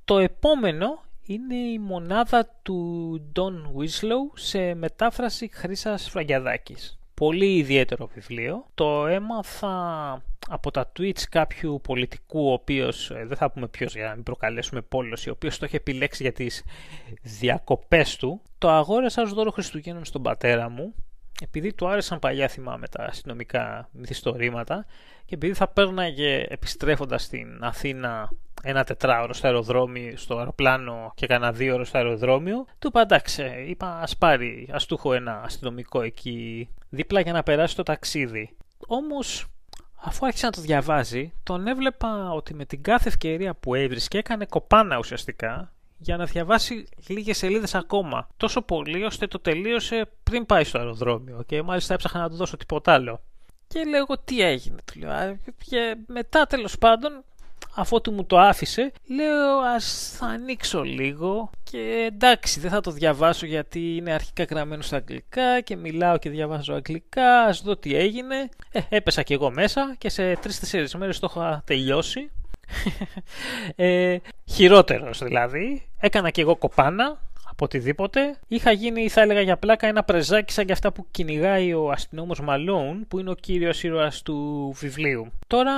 Το 0.04 0.18
επόμενο 0.18 1.02
είναι 1.22 1.54
η 1.54 1.78
μονάδα 1.78 2.58
του 2.62 3.32
Don 3.36 3.78
Winslow 3.78 4.30
σε 4.34 4.74
μετάφραση 4.74 5.50
Χρύσας 5.52 6.10
Φραγκιαδάκης. 6.10 6.99
Πολύ 7.20 7.56
ιδιαίτερο 7.56 8.06
βιβλίο. 8.14 8.66
Το 8.74 9.06
έμαθα 9.06 10.22
από 10.48 10.70
τα 10.70 10.92
tweets 10.98 11.22
κάποιου 11.30 11.80
πολιτικού, 11.82 12.48
ο 12.48 12.52
οποίος, 12.52 13.10
ε, 13.10 13.24
δεν 13.26 13.36
θα 13.36 13.50
πούμε 13.50 13.68
ποιος 13.68 13.94
για 13.94 14.06
να 14.06 14.14
μην 14.14 14.22
προκαλέσουμε 14.22 14.80
πόλωση, 14.80 15.28
ο 15.28 15.32
οποίος 15.32 15.58
το 15.58 15.64
έχει 15.64 15.76
επιλέξει 15.76 16.22
για 16.22 16.32
τις 16.32 16.64
διακοπές 17.22 18.16
του. 18.16 18.40
Το 18.58 18.70
αγόρασα 18.70 19.22
ως 19.22 19.32
δώρο 19.32 19.50
Χριστουγέννων 19.50 20.04
στον 20.04 20.22
πατέρα 20.22 20.68
μου, 20.68 20.94
επειδή 21.42 21.72
του 21.72 21.88
άρεσαν 21.88 22.18
παλιά 22.18 22.48
θυμάμαι 22.48 22.88
τα 22.88 23.04
αστυνομικά 23.04 23.88
μυθιστορήματα 23.92 24.86
και 25.24 25.34
επειδή 25.34 25.54
θα 25.54 25.68
πέρναγε 25.68 26.46
επιστρέφοντας 26.48 27.22
στην 27.22 27.58
Αθήνα 27.60 28.30
ένα 28.62 28.84
τετράωρο 28.84 29.32
στο 29.32 29.46
αεροδρόμιο, 29.46 30.16
στο 30.16 30.38
αεροπλάνο 30.38 31.12
και 31.14 31.26
κανένα 31.26 31.52
δύο 31.52 31.74
ώρο 31.74 31.84
στο 31.84 31.98
αεροδρόμιο, 31.98 32.66
του 32.78 32.88
είπα 32.88 33.00
εντάξει, 33.00 33.64
είπα 33.68 34.00
ας 34.00 34.16
πάρει, 34.16 34.68
ας 34.72 34.86
του 34.86 34.94
έχω 34.94 35.12
ένα 35.12 35.42
αστυνομικό 35.44 36.02
εκεί 36.02 36.68
δίπλα 36.90 37.20
για 37.20 37.32
να 37.32 37.42
περάσει 37.42 37.76
το 37.76 37.82
ταξίδι. 37.82 38.56
Όμως 38.86 39.46
αφού 40.02 40.26
άρχισε 40.26 40.46
να 40.46 40.52
το 40.52 40.60
διαβάζει, 40.60 41.32
τον 41.42 41.66
έβλεπα 41.66 42.32
ότι 42.32 42.54
με 42.54 42.64
την 42.64 42.82
κάθε 42.82 43.08
ευκαιρία 43.08 43.54
που 43.54 43.74
έβρισκε 43.74 44.18
έκανε 44.18 44.44
κοπάνα 44.44 44.98
ουσιαστικά 44.98 45.72
για 45.98 46.16
να 46.16 46.24
διαβάσει 46.24 46.84
λίγες 47.06 47.36
σελίδες 47.38 47.74
ακόμα. 47.74 48.28
Τόσο 48.36 48.62
πολύ 48.62 49.04
ώστε 49.04 49.26
το 49.26 49.38
τελείωσε 49.38 50.08
πριν 50.22 50.46
πάει 50.46 50.64
στο 50.64 50.78
αεροδρόμιο 50.78 51.42
και 51.46 51.62
μάλιστα 51.62 51.94
έψαχνα 51.94 52.20
να 52.20 52.28
του 52.28 52.36
δώσω 52.36 52.56
τίποτα 52.56 52.92
άλλο. 52.92 53.20
Και 53.68 53.84
λέω 53.84 54.06
τι 54.24 54.40
έγινε, 54.40 54.76
του 54.84 54.98
λέω. 54.98 55.38
Και 55.64 55.96
μετά 56.06 56.46
τέλος 56.46 56.78
πάντων 56.78 57.24
αφού 57.74 58.00
του 58.00 58.12
μου 58.12 58.24
το 58.24 58.38
άφησε, 58.38 58.92
λέω 59.06 59.58
ας 59.74 60.14
θα 60.18 60.26
ανοίξω 60.26 60.82
λίγο 60.82 61.50
και 61.62 62.10
εντάξει 62.12 62.60
δεν 62.60 62.70
θα 62.70 62.80
το 62.80 62.90
διαβάσω 62.90 63.46
γιατί 63.46 63.96
είναι 63.96 64.12
αρχικά 64.12 64.44
γραμμένο 64.44 64.82
στα 64.82 64.96
αγγλικά 64.96 65.60
και 65.60 65.76
μιλάω 65.76 66.18
και 66.18 66.30
διαβάζω 66.30 66.74
αγγλικά, 66.74 67.40
ας 67.40 67.62
δω 67.62 67.76
τι 67.76 67.94
έγινε. 67.94 68.48
Ε, 68.72 68.80
έπεσα 68.88 69.22
και 69.22 69.34
εγώ 69.34 69.50
μέσα 69.50 69.94
και 69.98 70.08
σε 70.08 70.36
τρεις-τέσσερις 70.36 70.94
μέρες 70.94 71.18
το 71.18 71.28
είχα 71.30 71.62
τελειώσει. 71.66 72.30
ε, 73.76 74.16
χειρότερος 74.44 75.18
δηλαδή. 75.22 75.86
Έκανα 76.00 76.30
και 76.30 76.40
εγώ 76.40 76.56
κοπάνα 76.56 77.18
από 77.48 77.64
οτιδήποτε. 77.64 78.38
Είχα 78.48 78.72
γίνει, 78.72 79.08
θα 79.08 79.20
έλεγα 79.20 79.40
για 79.40 79.56
πλάκα, 79.56 79.86
ένα 79.86 80.02
πρεζάκι 80.04 80.52
σαν 80.52 80.66
και 80.66 80.72
αυτά 80.72 80.92
που 80.92 81.06
κυνηγάει 81.10 81.72
ο 81.72 81.90
αστυνόμος 81.90 82.40
Μαλόν, 82.40 83.06
που 83.08 83.18
είναι 83.18 83.30
ο 83.30 83.34
κύριος 83.34 83.82
ήρωας 83.82 84.22
του 84.22 84.70
βιβλίου. 84.76 85.32
Τώρα, 85.46 85.72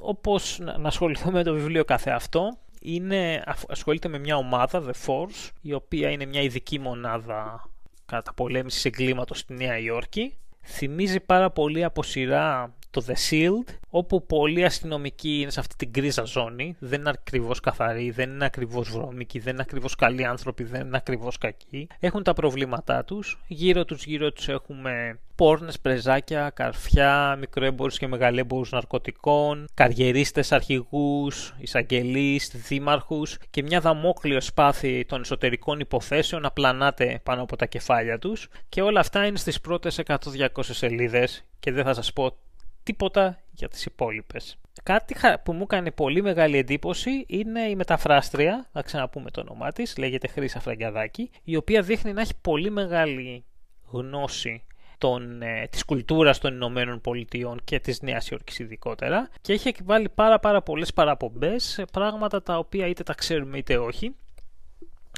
όπως 0.00 0.58
να 0.58 0.88
ασχοληθώ 0.88 1.30
με 1.30 1.42
το 1.42 1.52
βιβλίο 1.52 1.84
κάθε 1.84 2.10
αυτό, 2.10 2.56
είναι, 2.82 3.44
ασχολείται 3.68 4.08
με 4.08 4.18
μια 4.18 4.36
ομάδα, 4.36 4.82
The 4.86 5.06
Force, 5.06 5.50
η 5.60 5.72
οποία 5.72 6.10
είναι 6.10 6.24
μια 6.24 6.40
ειδική 6.40 6.78
μονάδα 6.78 7.70
καταπολέμησης 8.06 8.84
εγκλήματος 8.84 9.38
στη 9.38 9.54
Νέα 9.54 9.78
Υόρκη. 9.78 10.36
Θυμίζει 10.62 11.20
πάρα 11.20 11.50
πολύ 11.50 11.84
από 11.84 12.02
σειρά 12.02 12.74
το 12.92 13.04
The 13.06 13.30
Shield, 13.30 13.74
όπου 13.90 14.26
πολλοί 14.26 14.64
αστυνομικοί 14.64 15.40
είναι 15.40 15.50
σε 15.50 15.60
αυτή 15.60 15.76
την 15.76 15.92
κρίζα 15.92 16.22
ζώνη, 16.22 16.76
δεν 16.78 17.00
είναι 17.00 17.10
ακριβώς 17.10 17.60
καθαροί, 17.60 18.10
δεν 18.10 18.30
είναι 18.30 18.44
ακριβώς 18.44 18.90
βρώμικοι, 18.90 19.38
δεν 19.38 19.52
είναι 19.52 19.62
ακριβώς 19.62 19.94
καλοί 19.94 20.24
άνθρωποι, 20.24 20.64
δεν 20.64 20.86
είναι 20.86 20.96
ακριβώς 20.96 21.38
κακοί. 21.38 21.86
Έχουν 22.00 22.22
τα 22.22 22.32
προβλήματά 22.32 23.04
τους, 23.04 23.38
γύρω 23.46 23.84
τους 23.84 24.04
γύρω 24.04 24.32
τους 24.32 24.48
έχουμε 24.48 25.18
πόρνες, 25.34 25.80
πρεζάκια, 25.80 26.50
καρφιά, 26.54 27.36
μικροέμπορους 27.38 27.98
και 27.98 28.06
μεγαλέμπορους 28.06 28.70
ναρκωτικών, 28.70 29.68
καριερίστες 29.74 30.52
αρχηγούς, 30.52 31.54
εισαγγελείς, 31.58 32.50
δήμαρχους 32.68 33.38
και 33.50 33.62
μια 33.62 33.80
δαμόκλειο 33.80 34.40
σπάθη 34.40 35.04
των 35.04 35.20
εσωτερικών 35.20 35.80
υποθέσεων 35.80 36.44
απλανάται 36.44 37.20
πάνω 37.22 37.42
από 37.42 37.56
τα 37.56 37.66
κεφάλια 37.66 38.18
τους. 38.18 38.48
Και 38.68 38.82
όλα 38.82 39.00
αυτά 39.00 39.26
είναι 39.26 39.38
στις 39.38 39.60
πρώτες 39.60 39.98
100-200 39.98 40.74
σελίδες 40.74 41.44
και 41.60 41.72
δεν 41.72 41.84
θα 41.84 41.94
σας 41.94 42.12
πω 42.12 42.36
τίποτα 42.82 43.38
για 43.50 43.68
τις 43.68 43.84
υπόλοιπες. 43.84 44.56
Κάτι 44.82 45.14
που 45.44 45.52
μου 45.52 45.62
έκανε 45.62 45.90
πολύ 45.90 46.22
μεγάλη 46.22 46.58
εντύπωση 46.58 47.24
είναι 47.28 47.60
η 47.60 47.76
μεταφράστρια, 47.76 48.68
να 48.72 48.82
ξαναπούμε 48.82 49.30
το 49.30 49.40
όνομά 49.40 49.72
της, 49.72 49.96
λέγεται 49.96 50.28
Χρύσα 50.28 50.60
Φραγκιαδάκη, 50.60 51.30
η 51.44 51.56
οποία 51.56 51.82
δείχνει 51.82 52.12
να 52.12 52.20
έχει 52.20 52.32
πολύ 52.40 52.70
μεγάλη 52.70 53.44
γνώση 53.90 54.64
των, 54.98 55.42
ε, 55.42 55.66
της 55.70 55.84
κουλτούρας 55.84 56.38
των 56.38 56.54
Ηνωμένων 56.54 57.00
Πολιτειών 57.00 57.60
και 57.64 57.80
της 57.80 58.02
Νέας 58.02 58.28
Υόρκης 58.28 58.58
ειδικότερα 58.58 59.28
και 59.40 59.52
έχει 59.52 59.74
βάλει 59.84 60.08
πάρα 60.08 60.38
πάρα 60.38 60.62
πολλές 60.62 60.92
παραπομπές 60.92 61.64
σε 61.64 61.84
πράγματα 61.92 62.42
τα 62.42 62.58
οποία 62.58 62.86
είτε 62.86 63.02
τα 63.02 63.14
ξέρουμε 63.14 63.58
είτε 63.58 63.78
όχι 63.78 64.14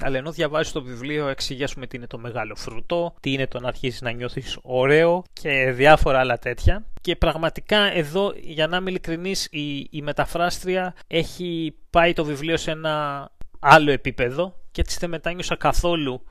αλλά 0.03 0.19
ενώ 0.19 0.31
διαβάζεις 0.33 0.73
το 0.73 0.83
βιβλίο, 0.83 1.29
εξηγήσουμε 1.29 1.87
τι 1.87 1.97
είναι 1.97 2.07
το 2.07 2.19
μεγάλο 2.19 2.57
φρούτο, 2.57 3.15
τι 3.21 3.33
είναι 3.33 3.47
το 3.47 3.61
να 3.61 3.69
αρχίσει 3.69 4.05
να 4.05 4.11
νιώθεις 4.11 4.59
ωραίο 4.63 5.25
και 5.33 5.71
διάφορα 5.71 6.19
άλλα 6.19 6.39
τέτοια. 6.39 6.87
Και 7.01 7.17
πραγματικά 7.17 7.79
εδώ, 7.79 8.33
για 8.41 8.67
να 8.67 8.77
είμαι 8.77 8.91
ειλικρινής, 8.91 9.49
η, 9.51 9.89
η 9.91 10.03
μεταφράστρια 10.03 10.95
έχει 11.07 11.77
πάει 11.91 12.13
το 12.13 12.25
βιβλίο 12.25 12.57
σε 12.57 12.71
ένα 12.71 13.29
άλλο 13.59 13.91
επίπεδο 13.91 14.61
και 14.71 14.81
έτσι 14.81 14.97
δεν 15.01 15.11
μετάνιωσα 15.11 15.57
καθόλου 15.57 16.25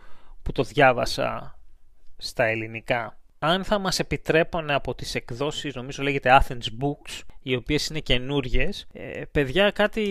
που 0.44 0.52
το 0.52 0.64
διάβασα 0.64 1.60
στα 2.18 2.44
ελληνικά 2.44 3.18
αν 3.46 3.64
θα 3.64 3.80
μας 3.80 4.00
επιτρέπανε 4.00 4.74
από 4.74 4.96
τις 4.96 5.16
εκδόσεις, 5.16 5.76
νομίζω 5.76 6.04
λέγεται 6.04 6.40
Athens 6.42 6.84
Books, 6.84 7.22
οι 7.42 7.56
οποίες 7.56 7.88
είναι 7.88 8.00
καινούριες. 8.00 8.88
Ε, 8.94 9.22
παιδιά 9.32 9.72
κάτι 9.72 10.02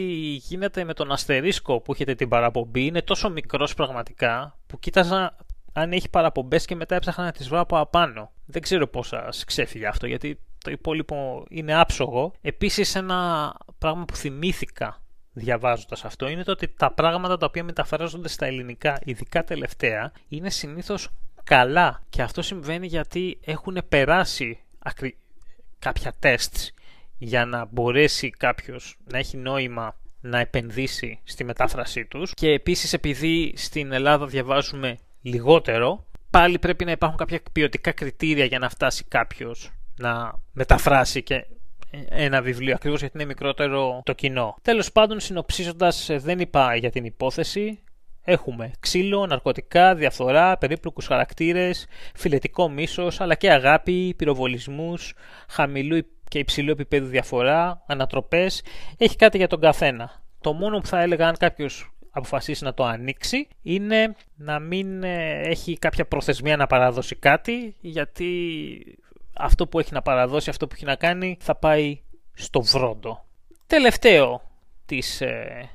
γίνεται 0.43 0.85
με 0.85 0.95
τον 0.95 1.13
αστερίσκο 1.13 1.81
που 1.81 1.93
έχετε 1.93 2.15
την 2.15 2.29
παραπομπή, 2.29 2.87
είναι 2.87 3.03
τόσο 3.03 3.31
μικρός 3.31 3.75
πραγματικά, 3.75 4.59
που 4.67 4.79
κοίταζα 4.79 5.37
αν 5.73 5.93
έχει 5.93 6.09
παραπομπές 6.09 6.65
και 6.65 6.75
μετά 6.75 6.95
έψαχνα 6.95 7.25
να 7.25 7.33
τις 7.33 7.49
βρω 7.49 7.61
από 7.61 7.79
απάνω. 7.79 8.31
Δεν 8.47 8.63
ξέρω 8.63 8.87
πώς 8.87 9.07
σας 9.07 9.45
ξέφυγε 9.45 9.87
αυτό, 9.87 10.07
γιατί 10.07 10.41
το 10.65 10.71
υπόλοιπο 10.71 11.45
είναι 11.49 11.81
άψογο. 11.81 12.33
Επίσης 12.41 12.95
ένα 12.95 13.53
πράγμα 13.79 14.05
που 14.05 14.17
θυμήθηκα 14.17 15.03
διαβάζοντας 15.33 16.05
αυτό 16.05 16.29
είναι 16.29 16.43
το 16.43 16.51
ότι 16.51 16.69
τα 16.69 16.93
πράγματα 16.93 17.37
τα 17.37 17.47
οποία 17.47 17.65
μεταφράζονται 17.65 18.29
στα 18.29 18.47
ελληνικά, 18.47 18.99
ειδικά 19.05 19.45
τελευταία, 19.45 20.13
είναι 20.29 20.51
συνήθως 20.51 21.09
καλά. 21.45 22.03
Και 22.09 22.23
αυτό 22.23 22.43
συμβαίνει 22.43 22.87
γιατί 22.87 23.39
έχουν 23.45 23.79
περάσει 23.89 24.59
κάποια 25.79 26.13
τεστς 26.19 26.73
για 27.19 27.45
να 27.45 27.65
μπορέσει 27.65 28.31
κάποιος 28.31 28.97
να 29.05 29.19
έχει 29.19 29.37
νόημα 29.37 29.97
να 30.21 30.39
επενδύσει 30.39 31.21
στη 31.25 31.45
μετάφρασή 31.45 32.05
τους 32.05 32.35
και 32.35 32.51
επίσης 32.51 32.93
επειδή 32.93 33.53
στην 33.57 33.93
Ελλάδα 33.93 34.27
διαβάζουμε 34.27 34.99
λιγότερο 35.23 36.07
πάλι 36.31 36.59
πρέπει 36.59 36.85
να 36.85 36.91
υπάρχουν 36.91 37.19
κάποια 37.19 37.41
ποιοτικά 37.53 37.93
κριτήρια 37.93 38.45
για 38.45 38.59
να 38.59 38.69
φτάσει 38.69 39.05
κάποιος 39.05 39.71
να 39.99 40.35
μεταφράσει 40.53 41.23
και 41.23 41.47
ένα 42.09 42.43
βιβλίο 42.43 42.75
ακριβώς 42.75 43.01
γιατί 43.01 43.17
είναι 43.17 43.27
μικρότερο 43.27 44.03
το 44.05 44.13
κοινό. 44.13 44.57
Τέλος 44.63 44.93
πάντων 44.93 45.21
συνοψίζοντας 45.21 46.11
δεν 46.13 46.39
είπα 46.39 46.77
για 46.77 46.91
την 46.91 47.05
υπόθεση 47.05 47.83
Έχουμε 48.25 48.73
ξύλο, 48.81 49.27
ναρκωτικά, 49.27 49.95
διαφθορά, 49.95 50.59
περίπλοκους 50.59 51.07
χαρακτήρες, 51.07 51.87
φιλετικό 52.15 52.69
μίσος, 52.69 53.21
αλλά 53.21 53.35
και 53.35 53.53
αγάπη, 53.53 54.15
πυροβολισμούς, 54.17 55.15
χαμηλού 55.49 56.07
και 56.29 56.39
υψηλού 56.39 56.71
επίπεδου 56.71 57.07
διαφορά, 57.07 57.83
ανατροπές. 57.87 58.63
Έχει 58.97 59.17
κάτι 59.17 59.37
για 59.37 59.47
τον 59.47 59.61
καθένα. 59.61 60.23
Το 60.41 60.53
μόνο 60.53 60.79
που 60.79 60.87
θα 60.87 61.01
έλεγα 61.01 61.29
αν 61.29 61.37
κάποιος 61.37 61.93
αποφασίσει 62.11 62.65
να 62.65 62.75
το 62.75 62.85
ανοίξει 62.85 63.49
είναι 63.63 64.15
να 64.35 64.59
μην 64.59 65.03
ε, 65.03 65.41
έχει 65.41 65.79
κάποια 65.79 66.07
προθεσμία 66.07 66.57
να 66.57 66.67
παραδώσει 66.67 67.17
κάτι 67.17 67.77
γιατί 67.81 68.99
αυτό 69.35 69.67
που 69.67 69.79
έχει 69.79 69.93
να 69.93 70.03
παραδώσει, 70.03 70.51
αυτό 70.51 70.67
που 70.67 70.75
έχει 70.75 70.85
να 70.85 70.95
κάνει 70.95 71.37
θα 71.41 71.55
πάει 71.55 72.01
στο 72.35 72.63
βρόντο. 72.63 73.25
Τελευταίο 73.67 74.43
της 74.87 75.21
ε, 75.21 75.71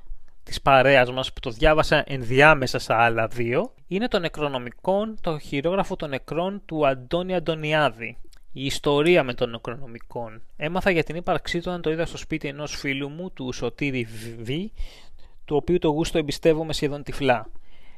της 0.47 0.61
παρέας 0.61 1.11
μας 1.11 1.33
που 1.33 1.39
το 1.39 1.49
διάβασα 1.49 2.03
ενδιάμεσα 2.07 2.79
στα 2.79 2.97
άλλα 3.03 3.27
δύο 3.27 3.73
είναι 3.87 4.07
το 4.07 4.19
Νεκρονομικόν, 4.19 5.17
το 5.21 5.39
χειρόγραφο 5.39 5.95
των 5.95 6.09
νεκρών 6.09 6.61
του 6.65 6.87
Αντώνη 6.87 7.35
Αντωνιάδη. 7.35 8.17
Η 8.51 8.65
ιστορία 8.65 9.23
με 9.23 9.33
τον 9.33 9.49
Νεκρονομικόν. 9.49 10.41
Έμαθα 10.57 10.89
για 10.89 11.03
την 11.03 11.15
ύπαρξή 11.15 11.57
του 11.57 11.63
όταν 11.67 11.81
το 11.81 11.91
είδα 11.91 12.05
στο 12.05 12.17
σπίτι 12.17 12.47
ενός 12.47 12.75
φίλου 12.75 13.09
μου, 13.09 13.31
του 13.31 13.51
Σωτήρη 13.51 14.07
Β, 14.39 14.49
του 15.45 15.55
οποίου 15.55 15.79
το 15.79 15.89
γούστο 15.89 16.17
εμπιστεύομαι 16.17 16.73
σχεδόν 16.73 17.03
τυφλά. 17.03 17.49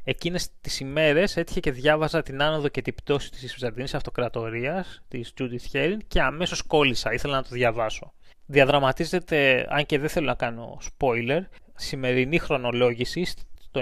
Εκείνες 0.03 0.49
τις 0.61 0.79
ημέρες 0.79 1.37
έτυχε 1.37 1.59
και 1.59 1.71
διάβαζα 1.71 2.21
την 2.21 2.41
άνοδο 2.41 2.67
και 2.67 2.81
την 2.81 2.95
πτώση 2.95 3.31
της 3.31 3.53
Βυζαντινής 3.53 3.93
Αυτοκρατορίας, 3.93 5.01
της 5.07 5.33
Judith 5.39 5.75
Herin 5.75 5.97
και 6.07 6.21
αμέσως 6.21 6.61
κόλλησα, 6.61 7.13
ήθελα 7.13 7.35
να 7.35 7.43
το 7.43 7.49
διαβάσω. 7.51 8.13
Διαδραματίζεται, 8.45 9.67
αν 9.69 9.85
και 9.85 9.99
δεν 9.99 10.09
θέλω 10.09 10.25
να 10.25 10.35
κάνω 10.35 10.77
spoiler, 10.81 11.41
σημερινή 11.79 12.37
χρονολόγηση, 12.37 13.25
το 13.71 13.81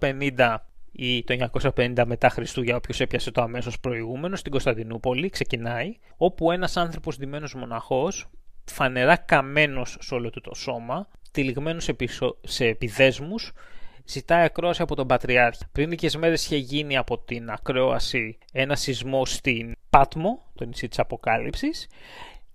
950 0.00 0.56
ή 0.92 1.24
το 1.24 1.48
950 1.74 2.02
μετά 2.06 2.28
Χριστού 2.28 2.62
για 2.62 2.76
όποιος 2.76 3.00
έπιασε 3.00 3.30
το 3.30 3.42
αμέσως 3.42 3.80
προηγούμενο 3.80 4.36
στην 4.36 4.50
Κωνσταντινούπολη 4.50 5.30
ξεκινάει 5.30 5.96
όπου 6.16 6.52
ένας 6.52 6.76
άνθρωπος 6.76 7.18
ντυμένος 7.18 7.54
μοναχός 7.54 8.26
φανερά 8.64 9.16
καμένος 9.16 9.96
σε 10.00 10.14
όλο 10.14 10.30
του 10.30 10.40
το 10.40 10.54
σώμα 10.54 11.08
τυλιγμένος 11.30 11.90
σε 12.42 12.64
επιδέσμους 12.64 13.52
ζητάει 14.04 14.44
ακρόαση 14.44 14.82
από 14.82 14.94
τον 14.94 15.06
Πατριάρχη. 15.06 15.62
Πριν 15.72 15.88
λίγες 15.88 16.16
μέρες 16.16 16.44
είχε 16.44 16.56
γίνει 16.56 16.96
από 16.96 17.18
την 17.18 17.50
ακρόαση 17.50 18.38
ένα 18.52 18.76
σεισμό 18.76 19.26
στην 19.26 19.72
Πάτμο, 19.90 20.42
το 20.54 20.64
νησί 20.64 20.88
της 20.88 20.98
Αποκάλυψης 20.98 21.88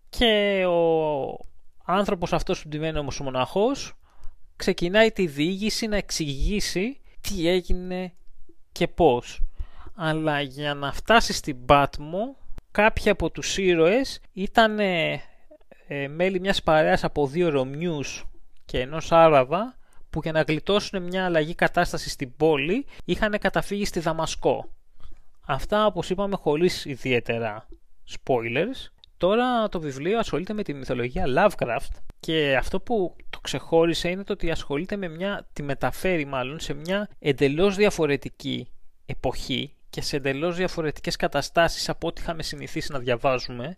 και 0.10 0.64
ο 0.66 1.38
άνθρωπος 1.86 2.34
αυτός 2.34 2.62
που 2.62 2.70
ντυμένος 2.70 3.00
όμως 3.02 3.20
μοναχός 3.20 3.94
ξεκινάει 4.56 5.12
τη 5.12 5.28
διήγηση 5.28 5.88
να 5.88 5.98
εξηγήσει 5.98 7.00
τι 7.22 7.48
έγινε 7.48 8.14
και 8.72 8.88
πώς. 8.88 9.42
Αλλά 9.96 10.42
για 10.42 10.74
να 10.74 10.94
φτάσει 10.94 11.34
στην 11.34 11.66
Πάτμο, 11.66 12.38
κάποιοι 12.72 13.10
από 13.10 13.30
τους 13.30 13.58
ήρωες 13.58 14.20
ήταν 14.34 14.80
ε, 14.80 16.08
μέλη 16.08 16.40
μιας 16.40 16.64
παρέας 16.64 17.04
από 17.04 17.28
δύο 17.28 17.50
Ρωμιούς 17.50 18.26
και 18.66 18.80
ενός 18.80 19.12
Άραβα 19.12 19.78
που 20.10 20.20
για 20.24 20.32
να 20.32 20.42
γλιτώσουν 20.42 21.04
μια 21.04 21.26
αλλαγή 21.26 21.56
κατάσταση 21.56 22.10
στην 22.10 22.36
πόλη 22.36 22.86
είχαν 23.06 23.38
καταφύγει 23.40 23.86
στη 23.86 24.00
Δαμασκό. 24.00 24.70
Αυτά 25.46 25.86
όπως 25.86 26.10
είπαμε 26.10 26.36
χωρίς 26.36 26.86
ιδιαίτερα 26.86 27.68
spoilers. 28.10 28.92
Τώρα 29.18 29.70
το 29.70 29.80
βιβλίο 29.80 30.20
ασχολείται 30.20 30.54
με 30.54 30.64
τη 30.64 30.74
μυθολογία 30.74 31.26
Lovecraft 31.28 32.00
και 32.20 32.56
αυτό 32.56 32.80
που 32.80 33.16
το 33.30 33.40
ξεχώρισε 33.40 34.10
είναι 34.10 34.24
το 34.24 34.34
ότι 34.34 34.52
ασχολείται 34.52 34.96
με 34.96 35.08
μια, 35.08 35.48
τη 35.54 35.64
μεταφέρει 35.64 36.26
μάλλον 36.26 36.60
σε 36.60 36.74
μια 36.74 37.10
εντελώς 37.20 37.76
διαφορετική 37.76 38.68
εποχή 39.06 39.74
και 39.90 40.02
σε 40.02 40.16
εντελώς 40.16 40.56
διαφορετικές 40.56 41.16
καταστάσεις 41.16 41.90
από 41.90 42.08
ό,τι 42.08 42.22
είχαμε 42.22 42.44
συνηθίσει 42.44 42.92
να 42.92 43.00
διαβάζουμε 43.00 43.78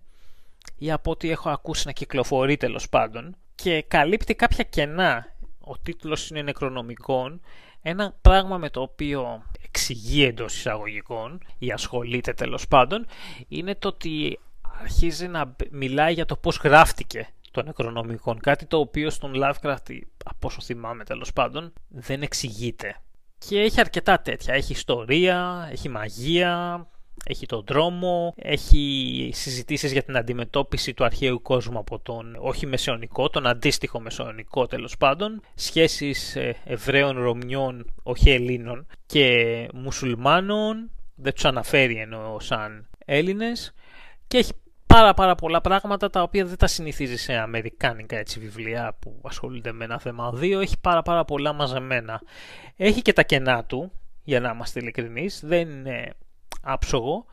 ή 0.78 0.92
από 0.92 1.12
ό,τι 1.12 1.30
έχω 1.30 1.50
ακούσει 1.50 1.88
να 1.88 1.92
κυκλοφορεί 1.92 2.58
τέλος 2.58 2.90
πάντων 2.90 3.36
και 3.56 3.82
καλύπτει 3.82 4.36
κάποια 4.36 4.64
κενά. 4.64 5.34
Ο 5.60 5.78
τίτλος 5.78 6.30
είναι 6.30 6.42
νεκρονομικών, 6.42 7.42
ένα 7.82 8.16
πράγμα 8.22 8.58
με 8.58 8.70
το 8.70 8.82
οποίο 8.82 9.44
εξηγεί 9.64 10.24
εντός 10.24 10.56
εισαγωγικών 10.58 11.42
ή 11.58 11.72
ασχολείται 11.72 12.34
τέλος 12.34 12.68
πάντων 12.68 13.06
είναι 13.48 13.76
το 13.76 13.88
ότι 13.88 14.40
αρχίζει 14.82 15.28
να 15.28 15.56
μιλάει 15.72 16.14
για 16.14 16.26
το 16.26 16.36
πώς 16.36 16.58
γράφτηκε 16.58 17.28
το 17.52 17.64
νεκρονομικών, 17.64 18.40
κάτι 18.40 18.66
το 18.66 18.78
οποίο 18.78 19.10
στον 19.10 19.34
Lovecraft, 19.36 20.00
από 20.26 20.48
όσο 20.48 20.62
θυμάμαι 20.62 21.04
τέλος 21.04 21.34
πάντων, 21.34 21.74
δεν 21.88 22.22
εξηγείται. 22.22 22.96
Και 23.38 23.60
έχει 23.60 23.80
αρκετά 23.80 24.20
τέτοια. 24.20 24.54
Έχει 24.54 24.72
ιστορία, 24.72 25.68
έχει 25.72 25.90
μαγεία, 25.90 26.88
έχει 27.26 27.46
τον 27.46 27.64
δρόμο, 27.68 28.34
έχει 28.38 29.30
συζητήσεις 29.34 29.92
για 29.92 30.04
την 30.04 30.18
αντιμετώπιση 30.18 30.94
του 30.94 31.04
αρχαίου 31.04 31.42
κόσμου 31.42 31.80
από 31.80 32.00
τον 32.00 32.36
όχι 32.40 32.66
μεσαιωνικό, 32.66 33.30
τον 33.30 33.48
αντίστοιχο 33.48 34.00
μεσαιωνικό 34.00 34.68
τέλος 34.68 34.98
πάντων, 34.98 35.42
σχέσεις 35.56 36.36
ε, 36.36 36.56
Εβραίων, 36.66 37.22
Ρωμιών, 37.22 37.94
όχι 38.04 38.30
Ελλήνων 38.30 38.88
και 39.06 39.68
Μουσουλμάνων, 39.74 40.92
δεν 41.16 41.34
τους 41.34 41.46
αναφέρει 41.46 41.96
εννοώ 41.96 42.40
σαν 42.40 42.90
Έλληνες 43.06 43.74
και 44.28 44.38
έχει 44.38 44.52
πάρα 44.88 45.14
πάρα 45.14 45.36
πολλά 45.36 45.62
πράγματα 45.62 46.10
τα 46.10 46.22
οποία 46.22 46.46
δεν 46.46 46.58
τα 46.58 46.68
συνηθίζει 46.68 47.18
σε 47.18 47.34
αμερικάνικα 47.34 48.18
έτσι, 48.18 48.40
βιβλία 48.40 48.98
που 49.00 49.22
ασχολούνται 49.24 49.72
με 49.72 49.84
ένα 49.84 50.00
θέμα. 50.00 50.32
Δύο 50.32 50.60
έχει 50.60 50.80
πάρα 50.82 51.02
πάρα 51.02 51.26
πολλά 51.26 51.54
μαζεμένα. 51.54 52.22
Έχει 52.76 53.02
και 53.02 53.14
τα 53.14 53.24
κενά 53.24 53.64
του, 53.64 53.92
για 54.24 54.40
να 54.40 54.50
είμαστε 54.50 54.80
ειλικρινείς, 54.80 55.42
δεν 55.46 55.70
είναι 55.70 56.14
άψογο, 56.62 57.26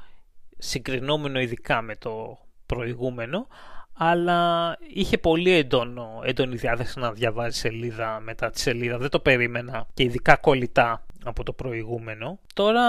συγκρινόμενο 0.58 1.40
ειδικά 1.40 1.82
με 1.82 1.96
το 1.96 2.38
προηγούμενο, 2.66 3.46
αλλά 3.92 4.76
είχε 4.94 5.18
πολύ 5.18 5.50
έντονο, 5.50 6.20
έντονη 6.24 6.56
διάθεση 6.56 6.98
να 6.98 7.12
διαβάζει 7.12 7.58
σελίδα 7.58 8.20
μετά 8.20 8.50
τη 8.50 8.60
σελίδα. 8.60 8.98
Δεν 8.98 9.10
το 9.10 9.20
περίμενα 9.20 9.86
και 9.94 10.02
ειδικά 10.02 10.36
κολλητά 10.36 11.06
από 11.24 11.42
το 11.42 11.52
προηγούμενο. 11.52 12.38
Τώρα 12.54 12.84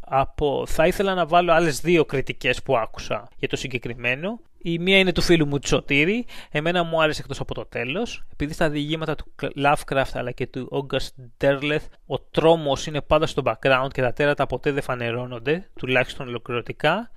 από... 0.00 0.64
θα 0.66 0.86
ήθελα 0.86 1.14
να 1.14 1.26
βάλω 1.26 1.52
άλλες 1.52 1.80
δύο 1.80 2.04
κριτικές 2.04 2.62
που 2.62 2.76
άκουσα 2.76 3.28
για 3.38 3.48
το 3.48 3.56
συγκεκριμένο. 3.56 4.40
Η 4.58 4.78
μία 4.78 4.98
είναι 4.98 5.12
του 5.12 5.22
φίλου 5.22 5.46
μου 5.46 5.58
Τσοτήρη. 5.58 6.26
Εμένα 6.50 6.82
μου 6.82 7.02
άρεσε 7.02 7.20
εκτός 7.20 7.40
από 7.40 7.54
το 7.54 7.66
τέλος. 7.66 8.24
Επειδή 8.32 8.52
στα 8.52 8.70
διηγήματα 8.70 9.14
του 9.14 9.32
Lovecraft 9.56 10.10
αλλά 10.12 10.30
και 10.30 10.46
του 10.46 10.68
August 10.72 11.24
Derleth 11.40 11.86
ο 12.06 12.18
τρόμος 12.18 12.86
είναι 12.86 13.00
πάντα 13.00 13.26
στο 13.26 13.42
background 13.44 13.88
και 13.92 14.02
τα 14.02 14.12
τέρατα 14.12 14.46
ποτέ 14.46 14.72
δεν 14.72 14.82
φανερώνονται, 14.82 15.70
τουλάχιστον 15.78 16.28
ολοκληρωτικά. 16.28 17.10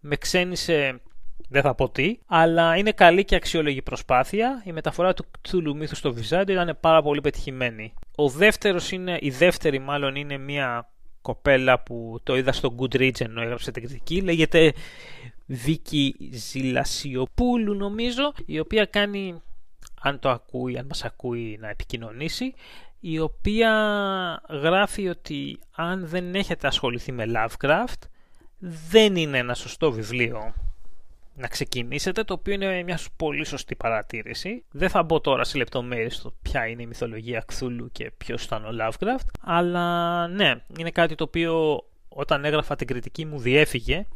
Με 0.00 0.16
ξένησε 0.16 1.00
δεν 1.52 1.62
θα 1.62 1.74
πω 1.74 1.88
τι, 1.90 2.18
αλλά 2.26 2.76
είναι 2.76 2.92
καλή 2.92 3.24
και 3.24 3.34
αξιόλογη 3.34 3.82
προσπάθεια. 3.82 4.62
Η 4.64 4.72
μεταφορά 4.72 5.14
του 5.14 5.24
Cthulhu 5.48 5.74
μύθου 5.74 5.96
στο 5.96 6.12
Βυζάντιο 6.12 6.62
ήταν 6.62 6.78
πάρα 6.80 7.02
πολύ 7.02 7.20
πετυχημένη. 7.20 7.94
Ο 8.16 8.28
δεύτερος 8.28 8.92
είναι, 8.92 9.18
η 9.20 9.30
δεύτερη 9.30 9.78
μάλλον 9.78 10.14
είναι 10.14 10.38
μια 10.38 10.90
κοπέλα 11.22 11.80
που 11.80 12.20
το 12.22 12.36
είδα 12.36 12.52
στο 12.52 12.74
Goodreads 12.78 13.20
ενώ 13.20 13.42
έγραψε 13.42 13.70
την 13.70 13.82
κριτική, 13.82 14.20
λέγεται 14.20 14.72
Βίκη 15.46 16.30
Ζηλασιοπούλου 16.32 17.74
νομίζω, 17.74 18.32
η 18.46 18.58
οποία 18.58 18.84
κάνει, 18.84 19.42
αν 20.00 20.18
το 20.18 20.30
ακούει, 20.30 20.78
αν 20.78 20.86
μας 20.86 21.04
ακούει 21.04 21.58
να 21.60 21.68
επικοινωνήσει, 21.68 22.54
η 23.00 23.18
οποία 23.18 23.70
γράφει 24.48 25.08
ότι 25.08 25.58
αν 25.74 26.06
δεν 26.06 26.34
έχετε 26.34 26.66
ασχοληθεί 26.66 27.12
με 27.12 27.24
Lovecraft, 27.34 28.08
δεν 28.90 29.16
είναι 29.16 29.38
ένα 29.38 29.54
σωστό 29.54 29.92
βιβλίο 29.92 30.54
να 31.34 31.48
ξεκινήσετε, 31.48 32.24
το 32.24 32.32
οποίο 32.32 32.54
είναι 32.54 32.82
μια 32.82 32.98
πολύ 33.16 33.44
σωστή 33.44 33.74
παρατήρηση. 33.74 34.64
Δεν 34.70 34.88
θα 34.88 35.02
μπω 35.02 35.20
τώρα 35.20 35.44
σε 35.44 35.58
λεπτομέρειες 35.58 36.14
στο 36.14 36.34
ποια 36.42 36.66
είναι 36.66 36.82
η 36.82 36.86
μυθολογία 36.86 37.44
Κθούλου 37.46 37.90
και 37.92 38.10
ποιος 38.18 38.44
ήταν 38.44 38.64
ο 38.64 38.68
Lovecraft, 38.80 39.26
αλλά 39.40 40.28
ναι, 40.28 40.54
είναι 40.78 40.90
κάτι 40.90 41.14
το 41.14 41.24
οποίο 41.24 41.84
όταν 42.08 42.44
έγραφα 42.44 42.76
την 42.76 42.86
κριτική 42.86 43.24
μου 43.24 43.38
διέφυγε 43.38 44.06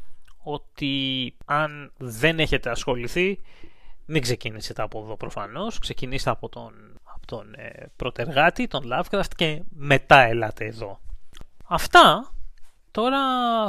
ότι 0.43 1.35
αν 1.45 1.93
δεν 1.97 2.39
έχετε 2.39 2.71
ασχοληθεί 2.71 3.41
μην 4.07 4.23
ξεκινήσετε 4.23 4.83
από 4.83 5.03
εδώ 5.03 5.17
προφανώς, 5.17 5.79
ξεκινήστε 5.79 6.31
από 6.31 6.49
τον, 6.49 6.73
από 7.03 7.27
τον 7.27 7.55
ε, 7.55 7.87
πρωτεργάτη, 7.97 8.67
τον 8.67 8.93
Lovecraft 8.93 9.35
και 9.37 9.63
μετά 9.69 10.21
ελάτε 10.21 10.65
εδώ. 10.65 11.01
Αυτά 11.65 12.33
Τώρα 12.97 13.21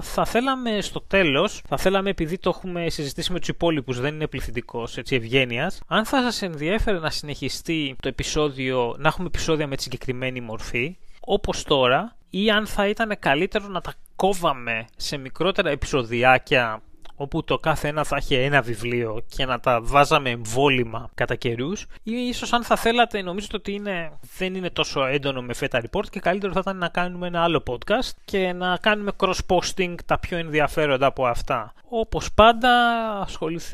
θα 0.02 0.26
θέλαμε 0.26 0.82
στο 0.82 1.02
τέλος, 1.02 1.62
θα 1.68 1.78
θέλαμε 1.78 2.10
επειδή 2.10 2.38
το 2.38 2.50
έχουμε 2.50 2.90
συζητήσει 2.90 3.32
με 3.32 3.40
τους 3.40 3.48
υπόλοιπους, 3.48 4.00
δεν 4.00 4.14
είναι 4.14 4.28
πληθυντικός, 4.28 4.98
έτσι 4.98 5.16
ευγένειας, 5.16 5.82
αν 5.88 6.06
θα 6.06 6.22
σας 6.22 6.42
ενδιέφερε 6.42 7.00
να 7.00 7.10
συνεχιστεί 7.10 7.96
το 8.02 8.08
επεισόδιο, 8.08 8.96
να 8.98 9.08
έχουμε 9.08 9.28
επεισόδια 9.28 9.68
με 9.68 9.76
τη 9.76 9.82
συγκεκριμένη 9.82 10.42
μορφή, 10.42 10.98
όπως 11.20 11.64
τώρα, 11.64 12.16
ή 12.30 12.50
αν 12.50 12.68
θα 12.68 12.88
ήταν 12.88 13.16
καλύτερο 13.20 13.68
να 13.68 13.82
τα 13.82 13.94
κόβαμε 14.16 14.86
σε 14.96 15.18
μικρότερα 15.18 15.70
επεισοδιάκια 15.70 16.82
όπου 17.20 17.44
το 17.44 17.58
κάθε 17.58 17.88
ένα 17.88 18.04
θα 18.04 18.16
έχει 18.16 18.36
ένα 18.36 18.62
βιβλίο 18.62 19.24
και 19.28 19.46
να 19.46 19.60
τα 19.60 19.80
βάζαμε 19.82 20.30
εμβόλυμα 20.30 21.10
κατά 21.14 21.36
καιρούς, 21.36 21.88
ή 22.04 22.12
ίσως 22.12 22.54
αν 22.54 22.64
θα 22.64 22.76
θέλατε, 22.76 23.22
νομίζω 23.22 23.48
ότι 23.54 23.72
είναι, 23.72 24.12
δεν 24.38 24.56
είναι 24.56 24.70
τόσο 24.70 25.06
έντονο 25.06 25.42
με 25.42 25.54
Feta 25.60 25.80
Report 25.80 26.10
και 26.10 26.20
καλύτερο 26.20 26.54
θα 26.54 26.60
ήταν 26.60 26.78
να 26.78 26.88
κάνουμε 26.88 27.28
ένα 27.28 27.44
άλλο 27.44 27.64
podcast 27.68 28.12
και 28.26 28.54
να 28.54 28.78
κάνουμε 28.78 29.12
cross-posting 29.18 29.96
τα 30.06 30.20
πιο 30.20 30.38
ενδιαφέροντα 30.38 31.06
από 31.06 31.26
αυτά. 31.26 31.74
Όπως 31.90 32.34
πάντα, 32.34 32.70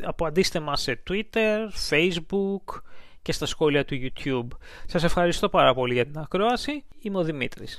απαντήστε 0.02 0.60
μας 0.60 0.82
σε 0.82 1.02
Twitter, 1.10 1.58
Facebook 1.90 2.80
και 3.22 3.32
στα 3.32 3.46
σχόλια 3.46 3.84
του 3.84 3.96
YouTube. 4.02 4.56
Σας 4.86 5.04
ευχαριστώ 5.04 5.48
πάρα 5.48 5.74
πολύ 5.74 5.94
για 5.94 6.04
την 6.04 6.18
ακρόαση. 6.18 6.84
Είμαι 7.00 7.18
ο 7.18 7.22
Δημήτρης. 7.22 7.72